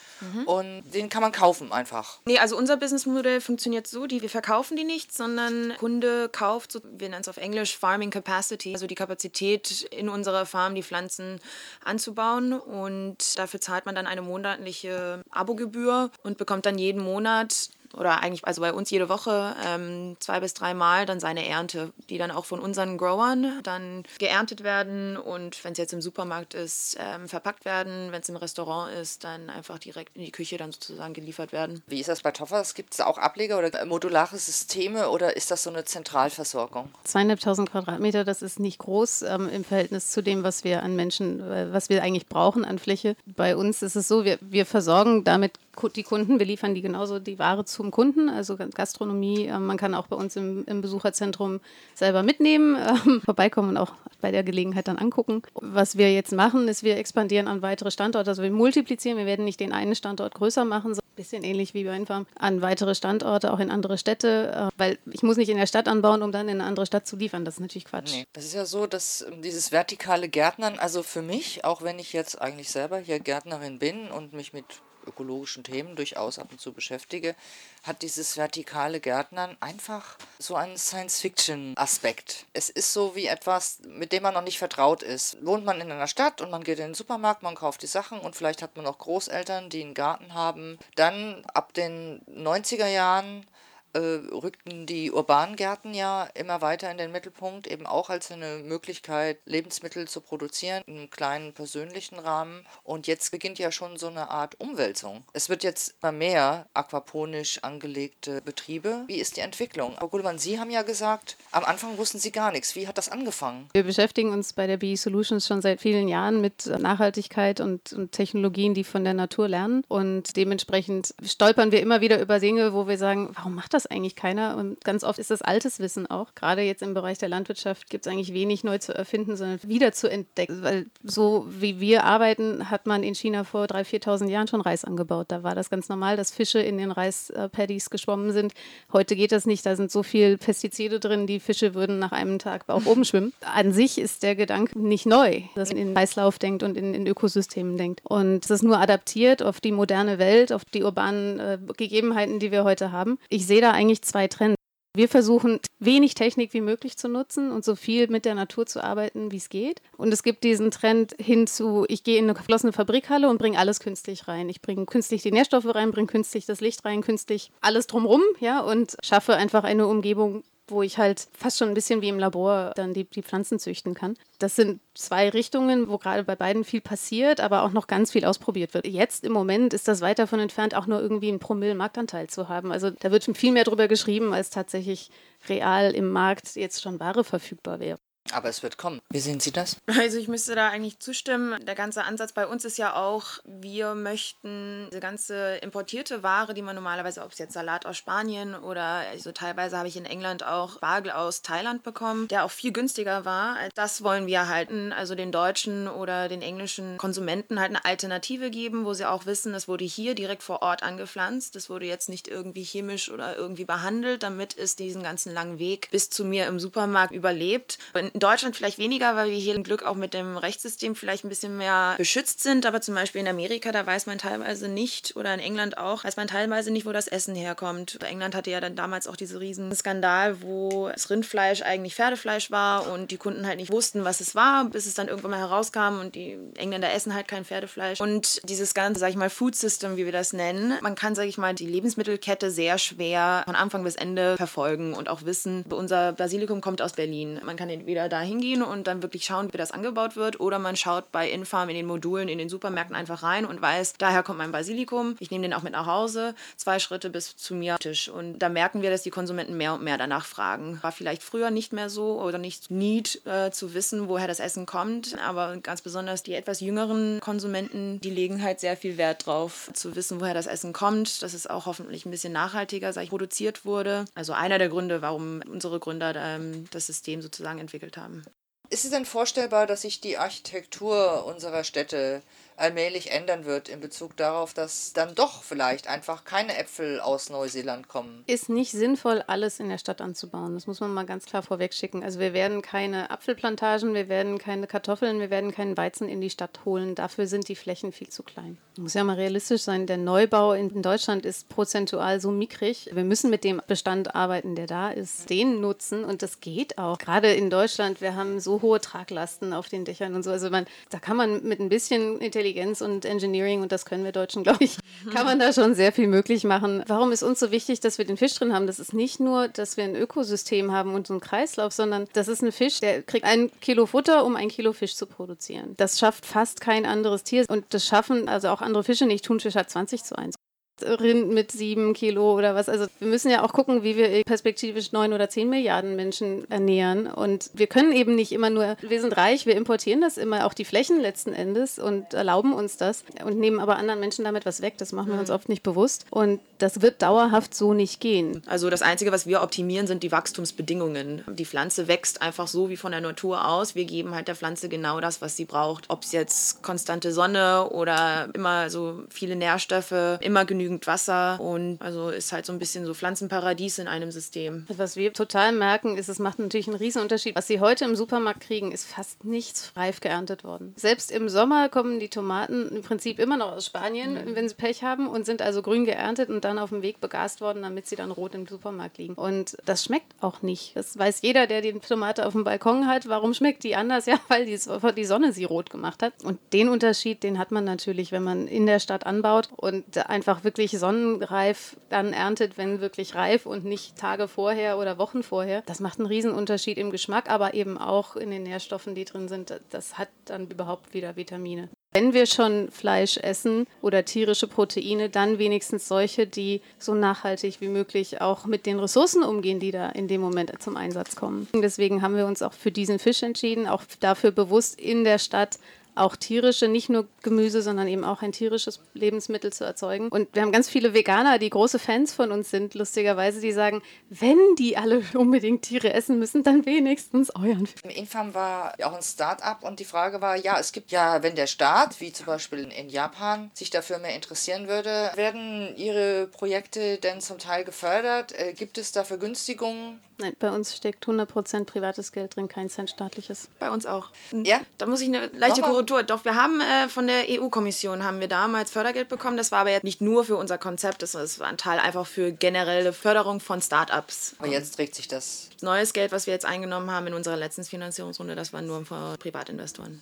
Und 0.45 0.83
den 0.93 1.09
kann 1.09 1.21
man 1.21 1.31
kaufen 1.31 1.71
einfach. 1.71 2.19
Nee, 2.25 2.37
also 2.37 2.57
unser 2.57 2.77
Businessmodell 2.77 3.41
funktioniert 3.41 3.87
so, 3.87 4.05
die, 4.05 4.21
wir 4.21 4.29
verkaufen 4.29 4.77
die 4.77 4.83
nicht, 4.83 5.13
sondern 5.13 5.73
Kunde 5.77 6.29
kauft, 6.29 6.71
so, 6.71 6.79
wir 6.83 7.09
nennen 7.09 7.21
es 7.21 7.27
auf 7.27 7.37
Englisch 7.37 7.77
Farming 7.77 8.11
Capacity, 8.11 8.73
also 8.73 8.87
die 8.87 8.95
Kapazität 8.95 9.83
in 9.91 10.09
unserer 10.09 10.45
Farm 10.45 10.75
die 10.75 10.83
Pflanzen 10.83 11.39
anzubauen 11.83 12.53
und 12.53 13.37
dafür 13.37 13.59
zahlt 13.61 13.85
man 13.85 13.95
dann 13.95 14.07
eine 14.07 14.21
monatliche 14.21 15.21
Abogebühr 15.31 16.11
und 16.23 16.37
bekommt 16.37 16.65
dann 16.65 16.77
jeden 16.77 17.03
Monat 17.03 17.69
oder 17.97 18.21
eigentlich, 18.21 18.45
also 18.45 18.61
bei 18.61 18.73
uns 18.73 18.89
jede 18.89 19.09
Woche 19.09 19.55
ähm, 19.65 20.15
zwei 20.19 20.39
bis 20.39 20.53
drei 20.53 20.73
Mal 20.73 21.05
dann 21.05 21.19
seine 21.19 21.47
Ernte, 21.47 21.91
die 22.09 22.17
dann 22.17 22.31
auch 22.31 22.45
von 22.45 22.59
unseren 22.59 22.97
Growern 22.97 23.59
dann 23.63 24.03
geerntet 24.19 24.63
werden 24.63 25.17
und 25.17 25.63
wenn 25.63 25.73
es 25.73 25.77
jetzt 25.77 25.93
im 25.93 26.01
Supermarkt 26.01 26.53
ist, 26.53 26.97
ähm, 26.99 27.27
verpackt 27.27 27.65
werden, 27.65 28.11
wenn 28.11 28.21
es 28.21 28.29
im 28.29 28.35
Restaurant 28.35 28.93
ist, 28.93 29.23
dann 29.23 29.49
einfach 29.49 29.79
direkt 29.79 30.15
in 30.15 30.23
die 30.23 30.31
Küche 30.31 30.57
dann 30.57 30.71
sozusagen 30.71 31.13
geliefert 31.13 31.51
werden. 31.51 31.81
Wie 31.87 31.99
ist 31.99 32.09
das 32.09 32.21
bei 32.21 32.31
Toffers? 32.31 32.73
Gibt 32.73 32.93
es 32.93 33.01
auch 33.01 33.17
Ableger 33.17 33.57
oder 33.57 33.85
modulare 33.85 34.37
Systeme 34.37 35.09
oder 35.09 35.35
ist 35.35 35.51
das 35.51 35.63
so 35.63 35.69
eine 35.69 35.85
Zentralversorgung? 35.85 36.89
Zweieinhalbtausend 37.03 37.71
Quadratmeter, 37.71 38.23
das 38.23 38.41
ist 38.41 38.59
nicht 38.59 38.79
groß 38.79 39.23
ähm, 39.23 39.49
im 39.49 39.63
Verhältnis 39.63 40.11
zu 40.11 40.21
dem, 40.21 40.43
was 40.43 40.63
wir 40.63 40.83
an 40.83 40.95
Menschen, 40.95 41.39
äh, 41.39 41.71
was 41.71 41.89
wir 41.89 42.03
eigentlich 42.03 42.27
brauchen 42.27 42.65
an 42.65 42.79
Fläche. 42.79 43.15
Bei 43.25 43.55
uns 43.55 43.81
ist 43.81 43.95
es 43.95 44.07
so, 44.07 44.25
wir, 44.25 44.37
wir 44.41 44.65
versorgen 44.65 45.23
damit 45.23 45.53
die 45.95 46.03
Kunden, 46.03 46.39
wir 46.39 46.45
liefern 46.45 46.75
die 46.75 46.81
genauso 46.81 47.19
die 47.19 47.39
Ware 47.39 47.65
zum 47.81 47.89
Kunden, 47.89 48.29
also 48.29 48.57
Gastronomie. 48.57 49.47
äh, 49.47 49.57
man 49.57 49.77
kann 49.77 49.95
auch 49.95 50.05
bei 50.05 50.15
uns 50.15 50.35
im, 50.35 50.63
im 50.65 50.81
Besucherzentrum 50.81 51.59
selber 51.95 52.21
mitnehmen, 52.21 52.77
ähm, 53.05 53.21
vorbeikommen 53.21 53.69
und 53.69 53.77
auch 53.77 53.93
bei 54.21 54.31
der 54.31 54.43
Gelegenheit 54.43 54.87
dann 54.87 54.97
angucken. 54.97 55.41
Was 55.55 55.97
wir 55.97 56.13
jetzt 56.13 56.31
machen, 56.31 56.67
ist, 56.67 56.83
wir 56.83 56.97
expandieren 56.97 57.47
an 57.47 57.63
weitere 57.63 57.89
Standorte, 57.89 58.29
also 58.29 58.43
wir 58.43 58.51
multiplizieren, 58.51 59.17
wir 59.17 59.25
werden 59.25 59.45
nicht 59.45 59.59
den 59.59 59.73
einen 59.73 59.95
Standort 59.95 60.35
größer 60.35 60.63
machen, 60.63 60.93
so 60.93 61.01
ein 61.01 61.15
bisschen 61.15 61.43
ähnlich 61.43 61.73
wie 61.73 61.83
bei 61.83 61.95
Infarm, 61.95 62.27
an 62.37 62.61
weitere 62.61 62.93
Standorte, 62.93 63.51
auch 63.51 63.59
in 63.59 63.71
andere 63.71 63.97
Städte, 63.97 64.51
äh, 64.55 64.79
weil 64.79 64.99
ich 65.11 65.23
muss 65.23 65.37
nicht 65.37 65.49
in 65.49 65.57
der 65.57 65.67
Stadt 65.67 65.87
anbauen, 65.87 66.21
um 66.21 66.31
dann 66.31 66.47
in 66.47 66.61
eine 66.61 66.65
andere 66.65 66.85
Stadt 66.85 67.07
zu 67.07 67.15
liefern. 67.15 67.45
Das 67.45 67.55
ist 67.55 67.61
natürlich 67.61 67.85
Quatsch. 67.85 68.13
Nee. 68.13 68.25
Das 68.33 68.45
ist 68.45 68.53
ja 68.53 68.65
so, 68.65 68.85
dass 68.85 69.25
ähm, 69.27 69.41
dieses 69.41 69.71
vertikale 69.71 70.29
Gärtnern, 70.29 70.77
also 70.77 71.01
für 71.01 71.23
mich, 71.23 71.65
auch 71.65 71.81
wenn 71.81 71.97
ich 71.97 72.13
jetzt 72.13 72.39
eigentlich 72.39 72.69
selber 72.69 72.99
hier 72.99 73.19
Gärtnerin 73.19 73.79
bin 73.79 74.11
und 74.11 74.33
mich 74.33 74.53
mit 74.53 74.65
ökologischen 75.05 75.63
Themen 75.63 75.95
durchaus 75.95 76.39
ab 76.39 76.49
und 76.51 76.59
zu 76.59 76.73
beschäftige, 76.73 77.35
hat 77.83 78.01
dieses 78.01 78.37
vertikale 78.37 78.99
Gärtnern 78.99 79.57
einfach 79.59 80.17
so 80.39 80.55
einen 80.55 80.77
Science-Fiction-Aspekt. 80.77 82.45
Es 82.53 82.69
ist 82.69 82.93
so 82.93 83.15
wie 83.15 83.27
etwas, 83.27 83.79
mit 83.87 84.11
dem 84.11 84.23
man 84.23 84.33
noch 84.33 84.43
nicht 84.43 84.59
vertraut 84.59 85.03
ist. 85.03 85.43
Wohnt 85.45 85.65
man 85.65 85.81
in 85.81 85.91
einer 85.91 86.07
Stadt 86.07 86.41
und 86.41 86.51
man 86.51 86.63
geht 86.63 86.79
in 86.79 86.87
den 86.87 86.93
Supermarkt, 86.93 87.43
man 87.43 87.55
kauft 87.55 87.81
die 87.81 87.87
Sachen 87.87 88.19
und 88.19 88.35
vielleicht 88.35 88.61
hat 88.61 88.75
man 88.77 88.85
auch 88.85 88.97
Großeltern, 88.97 89.69
die 89.69 89.81
einen 89.81 89.93
Garten 89.93 90.33
haben. 90.33 90.77
Dann 90.95 91.43
ab 91.53 91.73
den 91.73 92.21
90er 92.27 92.87
Jahren 92.87 93.45
äh, 93.93 93.99
rückten 93.99 94.85
die 94.85 95.11
urbanen 95.11 95.55
Gärten 95.55 95.93
ja 95.93 96.27
immer 96.33 96.61
weiter 96.61 96.91
in 96.91 96.97
den 96.97 97.11
Mittelpunkt, 97.11 97.67
eben 97.67 97.85
auch 97.85 98.09
als 98.09 98.31
eine 98.31 98.59
Möglichkeit, 98.63 99.39
Lebensmittel 99.45 100.07
zu 100.07 100.21
produzieren, 100.21 100.83
in 100.85 101.09
kleinen 101.09 101.53
persönlichen 101.53 102.19
Rahmen. 102.19 102.65
Und 102.83 103.07
jetzt 103.07 103.31
beginnt 103.31 103.59
ja 103.59 103.71
schon 103.71 103.97
so 103.97 104.07
eine 104.07 104.29
Art 104.29 104.59
Umwälzung. 104.59 105.23
Es 105.33 105.49
wird 105.49 105.63
jetzt 105.63 105.95
immer 106.01 106.11
mehr 106.11 106.67
aquaponisch 106.73 107.59
angelegte 107.63 108.41
Betriebe. 108.41 109.03
Wie 109.07 109.19
ist 109.19 109.37
die 109.37 109.41
Entwicklung? 109.41 109.95
Frau 109.97 110.07
Gullemann, 110.07 110.39
Sie 110.39 110.59
haben 110.59 110.71
ja 110.71 110.81
gesagt, 110.81 111.37
am 111.51 111.63
Anfang 111.63 111.97
wussten 111.97 112.19
Sie 112.19 112.31
gar 112.31 112.51
nichts. 112.51 112.75
Wie 112.75 112.87
hat 112.87 112.97
das 112.97 113.09
angefangen? 113.09 113.69
Wir 113.73 113.83
beschäftigen 113.83 114.31
uns 114.31 114.53
bei 114.53 114.67
der 114.67 114.77
BE 114.77 114.95
Solutions 114.97 115.47
schon 115.47 115.61
seit 115.61 115.81
vielen 115.81 116.07
Jahren 116.07 116.41
mit 116.41 116.65
Nachhaltigkeit 116.65 117.59
und, 117.59 117.93
und 117.93 118.11
Technologien, 118.11 118.73
die 118.73 118.83
von 118.83 119.03
der 119.03 119.13
Natur 119.13 119.47
lernen. 119.47 119.83
Und 119.87 120.35
dementsprechend 120.35 121.13
stolpern 121.23 121.71
wir 121.71 121.81
immer 121.81 122.01
wieder 122.01 122.19
über 122.19 122.39
Dinge, 122.39 122.73
wo 122.73 122.87
wir 122.87 122.97
sagen, 122.97 123.31
warum 123.33 123.55
macht 123.55 123.73
das 123.73 123.80
das 123.83 123.91
eigentlich 123.91 124.15
keiner. 124.15 124.57
Und 124.57 124.83
ganz 124.83 125.03
oft 125.03 125.19
ist 125.19 125.31
das 125.31 125.41
altes 125.41 125.79
Wissen 125.79 126.07
auch. 126.07 126.33
Gerade 126.35 126.61
jetzt 126.61 126.81
im 126.81 126.93
Bereich 126.93 127.17
der 127.17 127.29
Landwirtschaft 127.29 127.89
gibt 127.89 128.05
es 128.05 128.11
eigentlich 128.11 128.33
wenig 128.33 128.63
neu 128.63 128.77
zu 128.77 128.93
erfinden, 128.93 129.35
sondern 129.35 129.59
wieder 129.63 129.91
zu 129.91 130.09
entdecken. 130.09 130.63
Weil 130.63 130.85
so 131.03 131.45
wie 131.49 131.79
wir 131.79 132.03
arbeiten, 132.03 132.69
hat 132.69 132.85
man 132.87 133.03
in 133.03 133.15
China 133.15 133.43
vor 133.43 133.65
3.000, 133.65 134.03
4.000 134.03 134.29
Jahren 134.29 134.47
schon 134.47 134.61
Reis 134.61 134.85
angebaut. 134.85 135.27
Da 135.29 135.43
war 135.43 135.55
das 135.55 135.69
ganz 135.69 135.89
normal, 135.89 136.17
dass 136.17 136.31
Fische 136.31 136.59
in 136.59 136.77
den 136.77 136.91
Reispaddies 136.91 137.89
geschwommen 137.89 138.31
sind. 138.31 138.53
Heute 138.93 139.15
geht 139.15 139.31
das 139.31 139.45
nicht. 139.45 139.65
Da 139.65 139.75
sind 139.75 139.91
so 139.91 140.03
viel 140.03 140.37
Pestizide 140.37 140.99
drin, 140.99 141.27
die 141.27 141.39
Fische 141.39 141.73
würden 141.73 141.99
nach 141.99 142.11
einem 142.11 142.39
Tag 142.39 142.65
auch 142.67 142.85
oben 142.85 143.05
schwimmen. 143.05 143.33
An 143.41 143.73
sich 143.73 143.97
ist 143.97 144.23
der 144.23 144.35
Gedanke 144.35 144.79
nicht 144.79 145.05
neu, 145.05 145.41
dass 145.55 145.69
man 145.69 145.77
in 145.77 145.87
den 145.87 145.93
Kreislauf 145.95 146.39
denkt 146.39 146.63
und 146.63 146.77
in, 146.77 146.93
in 146.93 147.07
Ökosystemen 147.07 147.77
denkt. 147.77 148.01
Und 148.03 148.45
es 148.45 148.51
ist 148.51 148.63
nur 148.63 148.79
adaptiert 148.79 149.43
auf 149.43 149.59
die 149.59 149.71
moderne 149.71 150.19
Welt, 150.19 150.53
auf 150.53 150.65
die 150.65 150.83
urbanen 150.83 151.39
äh, 151.39 151.57
Gegebenheiten, 151.77 152.39
die 152.39 152.51
wir 152.51 152.63
heute 152.63 152.91
haben. 152.91 153.17
Ich 153.29 153.45
sehe 153.47 153.61
da 153.61 153.70
eigentlich 153.73 154.01
zwei 154.01 154.27
Trends. 154.27 154.55
Wir 154.93 155.07
versuchen, 155.07 155.61
wenig 155.79 156.15
Technik 156.15 156.53
wie 156.53 156.59
möglich 156.59 156.97
zu 156.97 157.07
nutzen 157.07 157.51
und 157.51 157.63
so 157.63 157.75
viel 157.75 158.09
mit 158.09 158.25
der 158.25 158.35
Natur 158.35 158.65
zu 158.65 158.83
arbeiten, 158.83 159.31
wie 159.31 159.37
es 159.37 159.47
geht. 159.47 159.81
Und 159.95 160.11
es 160.11 160.21
gibt 160.21 160.43
diesen 160.43 160.69
Trend 160.69 161.15
hin 161.17 161.47
zu, 161.47 161.85
ich 161.87 162.03
gehe 162.03 162.17
in 162.17 162.25
eine 162.25 162.33
geschlossene 162.33 162.73
Fabrikhalle 162.73 163.29
und 163.29 163.37
bringe 163.37 163.57
alles 163.57 163.79
künstlich 163.79 164.27
rein. 164.27 164.49
Ich 164.49 164.61
bringe 164.61 164.85
künstlich 164.85 165.21
die 165.21 165.31
Nährstoffe 165.31 165.73
rein, 165.73 165.91
bringe 165.91 166.07
künstlich 166.07 166.45
das 166.45 166.59
Licht 166.59 166.83
rein, 166.83 167.01
künstlich 167.01 167.51
alles 167.61 167.87
drumrum, 167.87 168.21
ja, 168.41 168.59
und 168.59 168.97
schaffe 169.01 169.35
einfach 169.37 169.63
eine 169.63 169.87
Umgebung, 169.87 170.43
wo 170.71 170.81
ich 170.81 170.97
halt 170.97 171.27
fast 171.33 171.57
schon 171.57 171.67
ein 171.67 171.73
bisschen 171.73 172.01
wie 172.01 172.09
im 172.09 172.19
Labor 172.19 172.71
dann 172.75 172.93
die, 172.93 173.03
die 173.03 173.21
Pflanzen 173.21 173.59
züchten 173.59 173.93
kann. 173.93 174.15
Das 174.39 174.55
sind 174.55 174.79
zwei 174.95 175.29
Richtungen, 175.29 175.89
wo 175.89 175.97
gerade 175.97 176.23
bei 176.23 176.35
beiden 176.35 176.63
viel 176.63 176.81
passiert, 176.81 177.39
aber 177.39 177.63
auch 177.63 177.71
noch 177.71 177.87
ganz 177.87 178.11
viel 178.11 178.25
ausprobiert 178.25 178.73
wird. 178.73 178.87
Jetzt 178.87 179.23
im 179.23 179.33
Moment 179.33 179.73
ist 179.73 179.87
das 179.87 180.01
weit 180.01 180.19
davon 180.19 180.39
entfernt, 180.39 180.75
auch 180.75 180.87
nur 180.87 181.01
irgendwie 181.01 181.29
einen 181.29 181.39
Promille 181.39 181.75
Marktanteil 181.75 182.27
zu 182.27 182.49
haben. 182.49 182.71
Also 182.71 182.89
da 182.89 183.11
wird 183.11 183.23
schon 183.23 183.35
viel 183.35 183.51
mehr 183.51 183.65
drüber 183.65 183.87
geschrieben, 183.87 184.33
als 184.33 184.49
tatsächlich 184.49 185.11
real 185.47 185.91
im 185.91 186.09
Markt 186.09 186.55
jetzt 186.55 186.81
schon 186.81 186.99
Ware 186.99 187.23
verfügbar 187.23 187.79
wäre. 187.79 187.99
Aber 188.31 188.49
es 188.49 188.63
wird 188.63 188.77
kommen. 188.77 189.01
Wie 189.09 189.19
sehen 189.19 189.39
Sie 189.39 189.51
das? 189.51 189.77
Also 189.87 190.17
ich 190.17 190.27
müsste 190.27 190.55
da 190.55 190.69
eigentlich 190.69 190.99
zustimmen. 190.99 191.63
Der 191.65 191.75
ganze 191.75 192.03
Ansatz 192.03 192.33
bei 192.33 192.47
uns 192.47 192.65
ist 192.65 192.77
ja 192.77 192.95
auch, 192.95 193.39
wir 193.45 193.93
möchten 193.95 194.87
diese 194.89 194.99
ganze 194.99 195.55
importierte 195.57 196.23
Ware, 196.23 196.53
die 196.53 196.61
man 196.61 196.75
normalerweise, 196.75 197.23
ob 197.23 197.31
es 197.31 197.39
jetzt 197.39 197.53
Salat 197.53 197.85
aus 197.85 197.97
Spanien 197.97 198.55
oder 198.55 199.03
also 199.11 199.31
teilweise 199.31 199.77
habe 199.77 199.87
ich 199.87 199.97
in 199.97 200.05
England 200.05 200.43
auch 200.43 200.75
Spargel 200.75 201.11
aus 201.11 201.41
Thailand 201.41 201.83
bekommen, 201.83 202.27
der 202.27 202.45
auch 202.45 202.51
viel 202.51 202.71
günstiger 202.71 203.25
war. 203.25 203.57
Das 203.75 204.03
wollen 204.03 204.27
wir 204.27 204.47
halten, 204.47 204.93
also 204.93 205.15
den 205.15 205.31
deutschen 205.31 205.87
oder 205.87 206.29
den 206.29 206.41
englischen 206.41 206.97
Konsumenten 206.97 207.59
halt 207.59 207.69
eine 207.69 207.85
Alternative 207.85 208.49
geben, 208.49 208.85
wo 208.85 208.93
sie 208.93 209.05
auch 209.05 209.25
wissen, 209.25 209.53
es 209.53 209.67
wurde 209.67 209.85
hier 209.85 210.15
direkt 210.15 210.43
vor 210.43 210.61
Ort 210.61 210.83
angepflanzt. 210.83 211.55
Es 211.55 211.69
wurde 211.69 211.85
jetzt 211.85 212.09
nicht 212.09 212.27
irgendwie 212.27 212.63
chemisch 212.63 213.09
oder 213.09 213.35
irgendwie 213.35 213.65
behandelt, 213.65 214.23
damit 214.23 214.57
es 214.57 214.75
diesen 214.75 215.03
ganzen 215.03 215.33
langen 215.33 215.59
Weg 215.59 215.89
bis 215.91 216.09
zu 216.09 216.23
mir 216.23 216.47
im 216.47 216.59
Supermarkt 216.59 217.13
überlebt. 217.13 217.77
In 217.93 218.10
Deutschland 218.13 218.55
vielleicht 218.55 218.77
weniger, 218.77 219.15
weil 219.15 219.29
wir 219.29 219.37
hier 219.37 219.55
im 219.55 219.63
Glück 219.63 219.83
auch 219.83 219.95
mit 219.95 220.13
dem 220.13 220.37
Rechtssystem 220.37 220.95
vielleicht 220.95 221.23
ein 221.23 221.29
bisschen 221.29 221.57
mehr 221.57 221.95
beschützt 221.97 222.41
sind. 222.41 222.65
Aber 222.65 222.81
zum 222.81 222.95
Beispiel 222.95 223.21
in 223.21 223.27
Amerika, 223.27 223.71
da 223.71 223.85
weiß 223.85 224.05
man 224.05 224.17
teilweise 224.17 224.67
nicht, 224.67 225.15
oder 225.15 225.33
in 225.33 225.39
England 225.39 225.77
auch, 225.77 226.03
weiß 226.03 226.17
man 226.17 226.27
teilweise 226.27 226.71
nicht, 226.71 226.85
wo 226.85 226.91
das 226.91 227.07
Essen 227.07 227.35
herkommt. 227.35 227.99
England 228.03 228.35
hatte 228.35 228.51
ja 228.51 228.59
dann 228.59 228.75
damals 228.75 229.07
auch 229.07 229.15
diesen 229.15 229.37
riesen 229.37 229.73
Skandal, 229.75 230.41
wo 230.41 230.89
das 230.89 231.09
Rindfleisch 231.09 231.61
eigentlich 231.61 231.95
Pferdefleisch 231.95 232.51
war 232.51 232.91
und 232.91 233.11
die 233.11 233.17
Kunden 233.17 233.45
halt 233.47 233.57
nicht 233.57 233.71
wussten, 233.71 234.03
was 234.03 234.21
es 234.21 234.35
war, 234.35 234.65
bis 234.65 234.85
es 234.85 234.93
dann 234.93 235.07
irgendwann 235.07 235.31
mal 235.31 235.39
herauskam 235.39 235.99
und 235.99 236.15
die 236.15 236.37
Engländer 236.55 236.91
essen 236.93 237.13
halt 237.13 237.27
kein 237.27 237.45
Pferdefleisch. 237.45 237.99
Und 238.01 238.41
dieses 238.49 238.73
ganze, 238.73 238.99
sag 238.99 239.09
ich 239.09 239.15
mal, 239.15 239.29
Food 239.29 239.55
System, 239.55 239.97
wie 239.97 240.05
wir 240.05 240.11
das 240.11 240.33
nennen, 240.33 240.73
man 240.81 240.95
kann, 240.95 241.15
sag 241.15 241.25
ich 241.25 241.37
mal, 241.37 241.53
die 241.53 241.67
Lebensmittelkette 241.67 242.51
sehr 242.51 242.77
schwer 242.77 243.43
von 243.45 243.55
Anfang 243.55 243.83
bis 243.83 243.95
Ende 243.95 244.37
verfolgen 244.37 244.93
und 244.93 245.09
auch 245.09 245.23
wissen, 245.23 245.65
unser 245.69 246.13
Basilikum 246.13 246.61
kommt 246.61 246.81
aus 246.81 246.93
Berlin. 246.93 247.39
Man 247.43 247.55
kann 247.55 247.69
entweder 247.69 248.00
da 248.09 248.21
hingehen 248.21 248.61
und 248.63 248.87
dann 248.87 249.01
wirklich 249.01 249.25
schauen, 249.25 249.51
wie 249.53 249.57
das 249.57 249.71
angebaut 249.71 250.15
wird. 250.15 250.39
Oder 250.39 250.59
man 250.59 250.75
schaut 250.75 251.11
bei 251.11 251.29
Infarm 251.29 251.69
in 251.69 251.75
den 251.75 251.85
Modulen, 251.85 252.29
in 252.29 252.37
den 252.37 252.49
Supermärkten 252.49 252.95
einfach 252.95 253.23
rein 253.23 253.45
und 253.45 253.61
weiß, 253.61 253.93
daher 253.97 254.23
kommt 254.23 254.37
mein 254.37 254.51
Basilikum. 254.51 255.15
Ich 255.19 255.31
nehme 255.31 255.43
den 255.43 255.53
auch 255.53 255.63
mit 255.63 255.73
nach 255.73 255.85
Hause, 255.85 256.35
zwei 256.57 256.79
Schritte 256.79 257.09
bis 257.09 257.35
zu 257.35 257.55
mir 257.55 257.77
Tisch. 257.77 258.09
Und 258.09 258.39
da 258.39 258.49
merken 258.49 258.81
wir, 258.81 258.89
dass 258.89 259.03
die 259.03 259.09
Konsumenten 259.09 259.57
mehr 259.57 259.73
und 259.73 259.83
mehr 259.83 259.97
danach 259.97 260.25
fragen. 260.25 260.79
War 260.81 260.91
vielleicht 260.91 261.23
früher 261.23 261.51
nicht 261.51 261.73
mehr 261.73 261.89
so 261.89 262.21
oder 262.21 262.37
nicht 262.37 262.71
need 262.71 263.25
äh, 263.25 263.51
zu 263.51 263.73
wissen, 263.73 264.07
woher 264.07 264.27
das 264.27 264.39
Essen 264.39 264.65
kommt. 264.65 265.17
Aber 265.19 265.57
ganz 265.57 265.81
besonders 265.81 266.23
die 266.23 266.33
etwas 266.33 266.59
jüngeren 266.59 267.19
Konsumenten, 267.19 267.99
die 268.01 268.09
legen 268.09 268.41
halt 268.41 268.59
sehr 268.59 268.77
viel 268.77 268.97
Wert 268.97 269.25
drauf, 269.25 269.69
zu 269.73 269.95
wissen, 269.95 270.19
woher 270.19 270.33
das 270.33 270.47
Essen 270.47 270.73
kommt. 270.73 271.21
Dass 271.21 271.33
es 271.33 271.47
auch 271.47 271.65
hoffentlich 271.65 272.05
ein 272.05 272.11
bisschen 272.11 272.33
nachhaltiger 272.33 272.95
ich, 273.01 273.09
produziert 273.09 273.65
wurde. 273.65 274.05
Also 274.15 274.33
einer 274.33 274.57
der 274.57 274.69
Gründe, 274.69 275.01
warum 275.01 275.41
unsere 275.49 275.79
Gründer 275.79 276.13
ähm, 276.15 276.65
das 276.71 276.87
System 276.87 277.21
sozusagen 277.21 277.59
entwickelt 277.59 277.90
haben. 277.97 278.23
Ist 278.69 278.85
es 278.85 278.91
denn 278.91 279.05
vorstellbar, 279.05 279.67
dass 279.67 279.81
sich 279.81 279.99
die 279.99 280.17
Architektur 280.17 281.25
unserer 281.25 281.65
Städte 281.65 282.21
allmählich 282.61 283.11
ändern 283.11 283.45
wird 283.45 283.67
in 283.67 283.79
Bezug 283.79 284.15
darauf, 284.15 284.53
dass 284.53 284.93
dann 284.93 285.15
doch 285.15 285.43
vielleicht 285.43 285.87
einfach 285.87 286.23
keine 286.23 286.57
Äpfel 286.57 287.01
aus 287.01 287.29
Neuseeland 287.29 287.87
kommen. 287.87 288.23
Ist 288.27 288.49
nicht 288.49 288.71
sinnvoll, 288.71 289.23
alles 289.27 289.59
in 289.59 289.67
der 289.67 289.79
Stadt 289.79 289.99
anzubauen. 289.99 290.53
Das 290.53 290.67
muss 290.67 290.79
man 290.79 290.93
mal 290.93 291.05
ganz 291.05 291.25
klar 291.25 291.41
vorweg 291.41 291.73
schicken. 291.73 292.03
Also 292.03 292.19
wir 292.19 292.33
werden 292.33 292.61
keine 292.61 293.09
Apfelplantagen, 293.09 293.93
wir 293.93 294.07
werden 294.07 294.37
keine 294.37 294.67
Kartoffeln, 294.67 295.19
wir 295.19 295.29
werden 295.29 295.51
keinen 295.51 295.75
Weizen 295.75 296.07
in 296.07 296.21
die 296.21 296.29
Stadt 296.29 296.61
holen. 296.63 296.95
Dafür 296.95 297.27
sind 297.27 297.47
die 297.49 297.55
Flächen 297.55 297.91
viel 297.91 298.09
zu 298.09 298.23
klein. 298.23 298.57
Muss 298.77 298.93
ja 298.93 299.03
mal 299.03 299.15
realistisch 299.15 299.63
sein. 299.63 299.87
Der 299.87 299.97
Neubau 299.97 300.53
in 300.53 300.81
Deutschland 300.81 301.25
ist 301.25 301.49
prozentual 301.49 302.21
so 302.21 302.31
mickrig. 302.31 302.89
Wir 302.93 303.03
müssen 303.03 303.29
mit 303.29 303.43
dem 303.43 303.61
Bestand 303.67 304.15
arbeiten, 304.15 304.55
der 304.55 304.67
da 304.67 304.91
ist, 304.91 305.29
den 305.29 305.59
nutzen 305.59 306.05
und 306.05 306.21
das 306.21 306.39
geht 306.39 306.77
auch. 306.77 306.97
Gerade 306.97 307.33
in 307.33 307.49
Deutschland, 307.49 308.01
wir 308.01 308.15
haben 308.15 308.39
so 308.39 308.61
hohe 308.61 308.79
Traglasten 308.79 309.53
auf 309.53 309.67
den 309.67 309.83
Dächern 309.83 310.13
und 310.13 310.23
so. 310.23 310.31
Also 310.31 310.49
man, 310.49 310.67
da 310.89 310.99
kann 310.99 311.17
man 311.17 311.43
mit 311.43 311.59
ein 311.59 311.69
bisschen 311.69 312.19
Intelligenz 312.19 312.50
Intelligenz 312.51 312.81
und 312.81 313.05
Engineering, 313.05 313.61
und 313.61 313.71
das 313.71 313.85
können 313.85 314.03
wir 314.03 314.11
Deutschen, 314.11 314.43
glaube 314.43 314.63
ich, 314.63 314.77
kann 315.13 315.25
man 315.25 315.39
da 315.39 315.53
schon 315.53 315.73
sehr 315.73 315.91
viel 315.91 316.07
möglich 316.07 316.43
machen. 316.43 316.83
Warum 316.87 317.11
ist 317.11 317.23
uns 317.23 317.39
so 317.39 317.51
wichtig, 317.51 317.79
dass 317.79 317.97
wir 317.97 318.05
den 318.05 318.17
Fisch 318.17 318.33
drin 318.35 318.53
haben? 318.53 318.67
Das 318.67 318.79
ist 318.79 318.93
nicht 318.93 319.19
nur, 319.19 319.47
dass 319.47 319.77
wir 319.77 319.85
ein 319.85 319.95
Ökosystem 319.95 320.71
haben 320.71 320.93
und 320.93 321.07
so 321.07 321.13
einen 321.13 321.21
Kreislauf, 321.21 321.71
sondern 321.71 322.07
das 322.13 322.27
ist 322.27 322.41
ein 322.41 322.51
Fisch, 322.51 322.81
der 322.81 323.03
kriegt 323.03 323.25
ein 323.25 323.49
Kilo 323.61 323.85
Futter, 323.85 324.25
um 324.25 324.35
ein 324.35 324.49
Kilo 324.49 324.73
Fisch 324.73 324.95
zu 324.95 325.05
produzieren. 325.05 325.75
Das 325.77 325.97
schafft 325.97 326.25
fast 326.25 326.59
kein 326.59 326.85
anderes 326.85 327.23
Tier. 327.23 327.45
Und 327.47 327.65
das 327.69 327.85
schaffen 327.85 328.27
also 328.27 328.49
auch 328.49 328.61
andere 328.61 328.83
Fische 328.83 329.05
nicht. 329.05 329.25
Thunfisch 329.25 329.55
hat 329.55 329.69
20 329.69 330.03
zu 330.03 330.17
1. 330.17 330.35
Rind 330.83 331.29
mit 331.29 331.51
sieben 331.51 331.93
Kilo 331.93 332.35
oder 332.35 332.55
was. 332.55 332.69
Also 332.69 332.87
wir 332.99 333.07
müssen 333.07 333.31
ja 333.31 333.43
auch 333.43 333.53
gucken, 333.53 333.83
wie 333.83 333.95
wir 333.95 334.23
perspektivisch 334.23 334.91
neun 334.91 335.13
oder 335.13 335.29
zehn 335.29 335.49
Milliarden 335.49 335.95
Menschen 335.95 336.49
ernähren. 336.49 337.07
Und 337.07 337.49
wir 337.53 337.67
können 337.67 337.91
eben 337.91 338.15
nicht 338.15 338.31
immer 338.31 338.49
nur, 338.49 338.77
wir 338.81 339.01
sind 339.01 339.15
reich, 339.17 339.45
wir 339.45 339.55
importieren 339.55 340.01
das 340.01 340.17
immer, 340.17 340.45
auch 340.45 340.53
die 340.53 340.65
Flächen 340.65 340.99
letzten 340.99 341.33
Endes 341.33 341.79
und 341.79 342.13
erlauben 342.13 342.53
uns 342.53 342.77
das 342.77 343.03
und 343.25 343.37
nehmen 343.37 343.59
aber 343.59 343.77
anderen 343.77 343.99
Menschen 343.99 344.25
damit 344.25 344.45
was 344.45 344.61
weg. 344.61 344.75
Das 344.77 344.91
machen 344.91 345.11
wir 345.11 345.19
uns 345.19 345.29
mhm. 345.29 345.35
oft 345.35 345.49
nicht 345.49 345.63
bewusst. 345.63 346.05
Und 346.09 346.39
das 346.57 346.81
wird 346.81 347.01
dauerhaft 347.01 347.55
so 347.55 347.73
nicht 347.73 347.99
gehen. 347.99 348.43
Also 348.45 348.69
das 348.69 348.81
Einzige, 348.81 349.11
was 349.11 349.25
wir 349.25 349.41
optimieren, 349.41 349.87
sind 349.87 350.03
die 350.03 350.11
Wachstumsbedingungen. 350.11 351.23
Die 351.27 351.45
Pflanze 351.45 351.87
wächst 351.87 352.21
einfach 352.21 352.47
so 352.47 352.69
wie 352.69 352.77
von 352.77 352.91
der 352.91 353.01
Natur 353.01 353.47
aus. 353.47 353.75
Wir 353.75 353.85
geben 353.85 354.13
halt 354.13 354.27
der 354.27 354.35
Pflanze 354.35 354.69
genau 354.69 355.01
das, 355.01 355.21
was 355.21 355.35
sie 355.35 355.45
braucht. 355.45 355.85
Ob 355.89 356.03
es 356.03 356.11
jetzt 356.11 356.61
konstante 356.61 357.11
Sonne 357.11 357.69
oder 357.69 358.29
immer 358.33 358.69
so 358.69 359.03
viele 359.09 359.35
Nährstoffe, 359.35 360.19
immer 360.19 360.45
genügend 360.45 360.70
genügend 360.71 360.87
Wasser 360.87 361.39
und 361.39 361.81
also 361.81 362.09
ist 362.09 362.31
halt 362.31 362.45
so 362.45 362.53
ein 362.53 362.59
bisschen 362.59 362.85
so 362.85 362.93
Pflanzenparadies 362.93 363.79
in 363.79 363.87
einem 363.87 364.11
System. 364.11 364.65
Was 364.69 364.95
wir 364.95 365.13
total 365.13 365.51
merken, 365.51 365.97
ist, 365.97 366.07
es 366.07 366.19
macht 366.19 366.39
natürlich 366.39 366.67
einen 366.67 366.77
Riesenunterschied. 366.77 367.35
Was 367.35 367.47
Sie 367.47 367.59
heute 367.59 367.85
im 367.85 367.95
Supermarkt 367.95 368.41
kriegen, 368.41 368.71
ist 368.71 368.85
fast 368.85 369.23
nichts 369.25 369.73
reif 369.75 369.99
geerntet 369.99 370.43
worden. 370.43 370.73
Selbst 370.77 371.11
im 371.11 371.29
Sommer 371.29 371.69
kommen 371.69 371.99
die 371.99 372.09
Tomaten 372.09 372.69
im 372.69 372.81
Prinzip 372.81 373.19
immer 373.19 373.37
noch 373.37 373.53
aus 373.53 373.65
Spanien, 373.65 374.13
mhm. 374.13 374.35
wenn 374.35 374.47
sie 374.47 374.55
Pech 374.55 374.83
haben 374.83 375.07
und 375.07 375.25
sind 375.25 375.41
also 375.41 375.61
grün 375.61 375.85
geerntet 375.85 376.29
und 376.29 376.43
dann 376.43 376.59
auf 376.59 376.69
dem 376.69 376.81
Weg 376.81 377.01
begast 377.01 377.41
worden, 377.41 377.61
damit 377.61 377.87
sie 377.87 377.95
dann 377.95 378.11
rot 378.11 378.35
im 378.35 378.47
Supermarkt 378.47 378.97
liegen. 378.97 379.15
Und 379.15 379.57
das 379.65 379.83
schmeckt 379.83 380.13
auch 380.21 380.41
nicht. 380.41 380.75
Das 380.75 380.97
weiß 380.97 381.21
jeder, 381.21 381.47
der 381.47 381.61
die 381.61 381.73
Tomate 381.73 382.25
auf 382.25 382.33
dem 382.33 382.43
Balkon 382.43 382.87
hat. 382.87 383.07
Warum 383.07 383.33
schmeckt 383.33 383.63
die 383.63 383.75
anders? 383.75 384.05
Ja, 384.11 384.19
weil 384.27 384.45
die, 384.45 384.59
die 384.97 385.05
Sonne 385.05 385.31
sie 385.31 385.45
rot 385.45 385.69
gemacht 385.69 386.03
hat. 386.03 386.11
Und 386.25 386.37
den 386.51 386.67
Unterschied, 386.67 387.23
den 387.23 387.39
hat 387.39 387.51
man 387.51 387.63
natürlich, 387.63 388.11
wenn 388.11 388.23
man 388.23 388.45
in 388.45 388.65
der 388.65 388.79
Stadt 388.79 389.05
anbaut 389.05 389.47
und 389.55 389.97
einfach 390.09 390.43
wirklich 390.43 390.60
wirklich 390.61 390.79
sonnenreif 390.79 391.75
dann 391.89 392.13
erntet, 392.13 392.55
wenn 392.55 392.81
wirklich 392.81 393.15
reif 393.15 393.47
und 393.47 393.65
nicht 393.65 393.97
Tage 393.97 394.27
vorher 394.27 394.77
oder 394.77 394.99
Wochen 394.99 395.23
vorher. 395.23 395.63
Das 395.65 395.79
macht 395.79 395.97
einen 395.97 396.05
Riesenunterschied 396.05 396.77
im 396.77 396.91
Geschmack, 396.91 397.31
aber 397.31 397.55
eben 397.55 397.79
auch 397.79 398.15
in 398.15 398.29
den 398.29 398.43
Nährstoffen, 398.43 398.93
die 398.93 399.05
drin 399.05 399.27
sind. 399.27 399.59
Das 399.71 399.97
hat 399.97 400.09
dann 400.25 400.47
überhaupt 400.47 400.93
wieder 400.93 401.15
Vitamine. 401.15 401.69
Wenn 401.93 402.13
wir 402.13 402.25
schon 402.25 402.69
Fleisch 402.69 403.17
essen 403.17 403.65
oder 403.81 404.05
tierische 404.05 404.47
Proteine, 404.47 405.09
dann 405.09 405.39
wenigstens 405.39 405.89
solche, 405.89 406.25
die 406.25 406.61
so 406.77 406.93
nachhaltig 406.93 407.59
wie 407.59 407.67
möglich 407.67 408.21
auch 408.21 408.45
mit 408.45 408.65
den 408.65 408.79
Ressourcen 408.79 409.23
umgehen, 409.23 409.59
die 409.59 409.71
da 409.71 409.89
in 409.89 410.07
dem 410.07 410.21
Moment 410.21 410.53
zum 410.61 410.77
Einsatz 410.77 411.17
kommen. 411.17 411.49
Deswegen 411.53 412.01
haben 412.01 412.15
wir 412.15 412.27
uns 412.27 412.43
auch 412.43 412.53
für 412.53 412.71
diesen 412.71 412.97
Fisch 412.97 413.23
entschieden, 413.23 413.67
auch 413.67 413.83
dafür 413.99 414.31
bewusst 414.31 414.79
in 414.79 415.03
der 415.03 415.17
Stadt 415.17 415.59
auch 415.95 416.15
tierische, 416.15 416.67
nicht 416.67 416.89
nur 416.89 417.07
Gemüse, 417.21 417.61
sondern 417.61 417.87
eben 417.87 418.03
auch 418.03 418.21
ein 418.21 418.31
tierisches 418.31 418.79
Lebensmittel 418.93 419.51
zu 419.51 419.63
erzeugen. 419.63 420.09
Und 420.09 420.33
wir 420.33 420.41
haben 420.41 420.51
ganz 420.51 420.69
viele 420.69 420.93
Veganer, 420.93 421.39
die 421.39 421.49
große 421.49 421.79
Fans 421.79 422.13
von 422.13 422.31
uns 422.31 422.49
sind, 422.49 422.73
lustigerweise, 422.75 423.41
die 423.41 423.51
sagen, 423.51 423.81
wenn 424.09 424.39
die 424.57 424.77
alle 424.77 425.03
unbedingt 425.13 425.63
Tiere 425.63 425.93
essen 425.93 426.19
müssen, 426.19 426.43
dann 426.43 426.65
wenigstens 426.65 427.33
euren. 427.35 427.67
Infam 427.83 428.33
war 428.33 428.73
auch 428.83 428.93
ein 428.93 429.01
Start-up 429.01 429.63
und 429.63 429.79
die 429.79 429.85
Frage 429.85 430.21
war, 430.21 430.35
ja, 430.35 430.59
es 430.59 430.71
gibt 430.71 430.91
ja, 430.91 431.23
wenn 431.23 431.35
der 431.35 431.47
Staat, 431.47 431.99
wie 431.99 432.11
zum 432.11 432.25
Beispiel 432.25 432.69
in 432.71 432.89
Japan, 432.89 433.51
sich 433.53 433.69
dafür 433.69 433.99
mehr 433.99 434.15
interessieren 434.15 434.67
würde, 434.67 435.11
werden 435.15 435.75
Ihre 435.75 436.27
Projekte 436.27 436.97
denn 436.97 437.21
zum 437.21 437.37
Teil 437.37 437.63
gefördert? 437.63 438.33
Äh, 438.37 438.53
gibt 438.53 438.77
es 438.77 438.91
da 438.91 439.03
Vergünstigungen? 439.03 439.99
Nein, 440.21 440.35
bei 440.37 440.51
uns 440.51 440.75
steckt 440.75 441.05
100% 441.05 441.65
privates 441.65 442.11
Geld 442.11 442.35
drin, 442.35 442.47
kein 442.47 442.69
Cent 442.69 442.91
staatliches. 442.91 443.49
Bei 443.57 443.71
uns 443.71 443.87
auch. 443.87 444.09
Ja? 444.31 444.61
Da 444.77 444.85
muss 444.85 445.01
ich 445.01 445.07
eine 445.07 445.27
leichte 445.33 445.61
Korrektur. 445.81 446.03
Doch, 446.03 446.25
wir 446.25 446.35
haben 446.35 446.61
äh, 446.61 446.89
von 446.89 447.07
der 447.07 447.25
EU-Kommission 447.29 448.03
haben 448.03 448.19
wir 448.19 448.27
damals 448.27 448.71
Fördergeld 448.71 449.09
bekommen. 449.09 449.37
Das 449.37 449.51
war 449.51 449.59
aber 449.59 449.71
jetzt 449.71 449.83
nicht 449.83 450.01
nur 450.01 450.25
für 450.25 450.35
unser 450.35 450.57
Konzept, 450.57 451.01
das 451.01 451.11
das 451.11 451.39
war 451.39 451.47
ein 451.47 451.57
Teil 451.57 451.79
einfach 451.79 452.05
für 452.07 452.31
generelle 452.31 452.93
Förderung 452.93 453.39
von 453.39 453.61
Startups. 453.61 454.35
Aber 454.39 454.47
jetzt 454.47 454.75
trägt 454.75 454.95
sich 454.95 455.07
das. 455.07 455.49
Neues 455.61 455.93
Geld, 455.93 456.11
was 456.11 456.25
wir 456.25 456.33
jetzt 456.33 456.45
eingenommen 456.45 456.89
haben 456.89 457.07
in 457.07 457.13
unserer 457.13 457.37
letzten 457.37 457.63
Finanzierungsrunde, 457.63 458.33
das 458.33 458.51
war 458.51 458.63
nur 458.63 458.83
von 458.83 459.15
Privatinvestoren. 459.19 460.01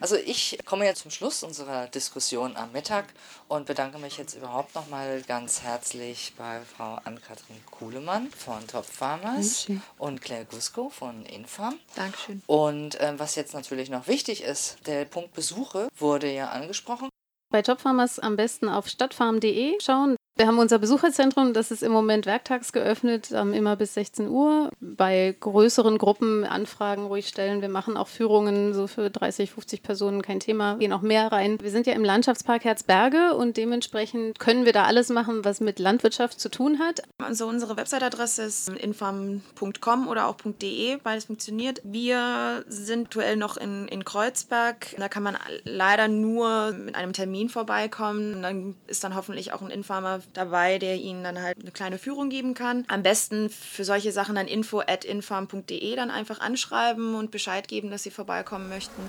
Also 0.00 0.16
ich 0.16 0.58
komme 0.64 0.84
jetzt 0.86 1.02
zum 1.02 1.12
Schluss 1.12 1.44
unserer 1.44 1.86
Diskussion 1.86 2.56
am 2.56 2.72
Mittag 2.72 3.04
und 3.46 3.66
bedanke 3.66 3.98
mich 3.98 4.18
jetzt 4.18 4.34
überhaupt 4.34 4.74
nochmal 4.74 5.22
ganz 5.22 5.62
herzlich 5.62 6.32
bei 6.36 6.60
Frau 6.76 6.98
Ann-Kathrin 7.04 7.56
Kuhlemann 7.70 8.30
von 8.36 8.66
Top 8.66 8.86
Farmers 8.86 9.66
und 9.98 10.20
Claire 10.20 10.44
Gusko 10.44 10.90
von 10.90 11.24
Infarm. 11.26 11.78
Dankeschön. 11.94 12.42
Und 12.46 12.96
ähm, 13.00 13.18
was 13.18 13.36
jetzt 13.36 13.54
natürlich 13.54 13.90
noch 13.90 14.08
wichtig 14.08 14.42
ist, 14.42 14.78
der 14.86 15.04
Punkt 15.08 15.34
Besuche 15.34 15.88
wurde 15.96 16.32
ja 16.32 16.50
angesprochen. 16.50 17.08
Bei 17.50 17.60
Jobfarmers 17.60 18.18
am 18.18 18.36
besten 18.36 18.68
auf 18.68 18.88
stadtfarm.de 18.88 19.80
schauen. 19.80 20.16
Wir 20.38 20.46
haben 20.46 20.60
unser 20.60 20.78
Besucherzentrum, 20.78 21.52
das 21.52 21.72
ist 21.72 21.82
im 21.82 21.90
Moment 21.90 22.24
werktags 22.24 22.72
geöffnet, 22.72 23.32
ähm, 23.32 23.52
immer 23.52 23.74
bis 23.74 23.94
16 23.94 24.28
Uhr. 24.28 24.70
Bei 24.80 25.34
größeren 25.40 25.98
Gruppen 25.98 26.44
Anfragen 26.44 27.06
ruhig 27.06 27.26
stellen. 27.26 27.60
Wir 27.60 27.68
machen 27.68 27.96
auch 27.96 28.06
Führungen 28.06 28.72
so 28.72 28.86
für 28.86 29.10
30, 29.10 29.50
50 29.50 29.82
Personen, 29.82 30.22
kein 30.22 30.38
Thema. 30.38 30.76
Gehen 30.76 30.92
auch 30.92 31.02
mehr 31.02 31.32
rein. 31.32 31.58
Wir 31.60 31.72
sind 31.72 31.88
ja 31.88 31.92
im 31.94 32.04
Landschaftspark 32.04 32.62
Herzberge 32.62 33.34
und 33.34 33.56
dementsprechend 33.56 34.38
können 34.38 34.64
wir 34.64 34.72
da 34.72 34.84
alles 34.84 35.08
machen, 35.08 35.44
was 35.44 35.58
mit 35.58 35.80
Landwirtschaft 35.80 36.38
zu 36.38 36.50
tun 36.50 36.78
hat. 36.78 37.02
Also 37.20 37.48
unsere 37.48 37.76
Website-Adresse 37.76 38.42
ist 38.44 38.68
infam.com 38.68 40.06
oder 40.06 40.28
auch 40.28 40.36
.de, 40.62 40.98
beides 41.02 41.24
funktioniert. 41.24 41.80
Wir 41.82 42.64
sind 42.68 43.06
aktuell 43.06 43.34
noch 43.34 43.56
in, 43.56 43.88
in 43.88 44.04
Kreuzberg. 44.04 44.94
Da 44.98 45.08
kann 45.08 45.24
man 45.24 45.36
leider 45.64 46.06
nur 46.06 46.70
mit 46.70 46.94
einem 46.94 47.12
Termin 47.12 47.48
vorbeikommen. 47.48 48.40
Dann 48.42 48.76
ist 48.86 49.02
dann 49.02 49.16
hoffentlich 49.16 49.52
auch 49.52 49.62
ein 49.62 49.70
Infarmer 49.70 50.20
dabei, 50.34 50.78
der 50.78 50.96
Ihnen 50.96 51.24
dann 51.24 51.40
halt 51.42 51.58
eine 51.60 51.70
kleine 51.70 51.98
Führung 51.98 52.30
geben 52.30 52.54
kann. 52.54 52.84
Am 52.88 53.02
besten 53.02 53.50
für 53.50 53.84
solche 53.84 54.12
Sachen 54.12 54.34
dann 54.34 54.46
info 54.46 54.80
at 54.80 55.04
infam.de 55.04 55.96
dann 55.96 56.10
einfach 56.10 56.40
anschreiben 56.40 57.14
und 57.14 57.30
Bescheid 57.30 57.68
geben, 57.68 57.90
dass 57.90 58.02
Sie 58.02 58.10
vorbeikommen 58.10 58.68
möchten. 58.68 59.02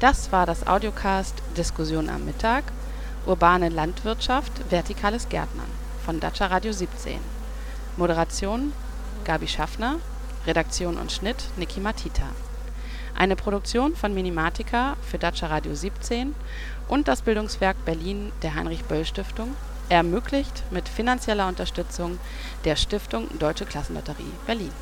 Das 0.00 0.30
war 0.30 0.44
das 0.44 0.66
Audiocast 0.66 1.34
Diskussion 1.56 2.10
am 2.10 2.26
Mittag. 2.26 2.64
Urbane 3.24 3.70
Landwirtschaft, 3.70 4.52
vertikales 4.70 5.28
Gärtnern 5.28 5.70
von 6.04 6.20
Dacia 6.20 6.46
Radio 6.46 6.72
17. 6.72 7.18
Moderation 7.96 8.72
Gabi 9.24 9.48
Schaffner, 9.48 9.98
Redaktion 10.46 10.98
und 10.98 11.10
Schnitt 11.10 11.36
Niki 11.56 11.80
Matita. 11.80 12.28
Eine 13.18 13.34
Produktion 13.34 13.96
von 13.96 14.12
Minimatica 14.12 14.96
für 15.00 15.16
Dacia 15.16 15.48
Radio 15.48 15.74
17 15.74 16.34
und 16.86 17.08
das 17.08 17.22
Bildungswerk 17.22 17.82
Berlin 17.86 18.30
der 18.42 18.54
Heinrich-Böll-Stiftung, 18.54 19.56
ermöglicht 19.88 20.64
mit 20.70 20.86
finanzieller 20.86 21.48
Unterstützung 21.48 22.18
der 22.66 22.76
Stiftung 22.76 23.26
Deutsche 23.38 23.64
Klassenlotterie 23.64 24.32
Berlin. 24.46 24.72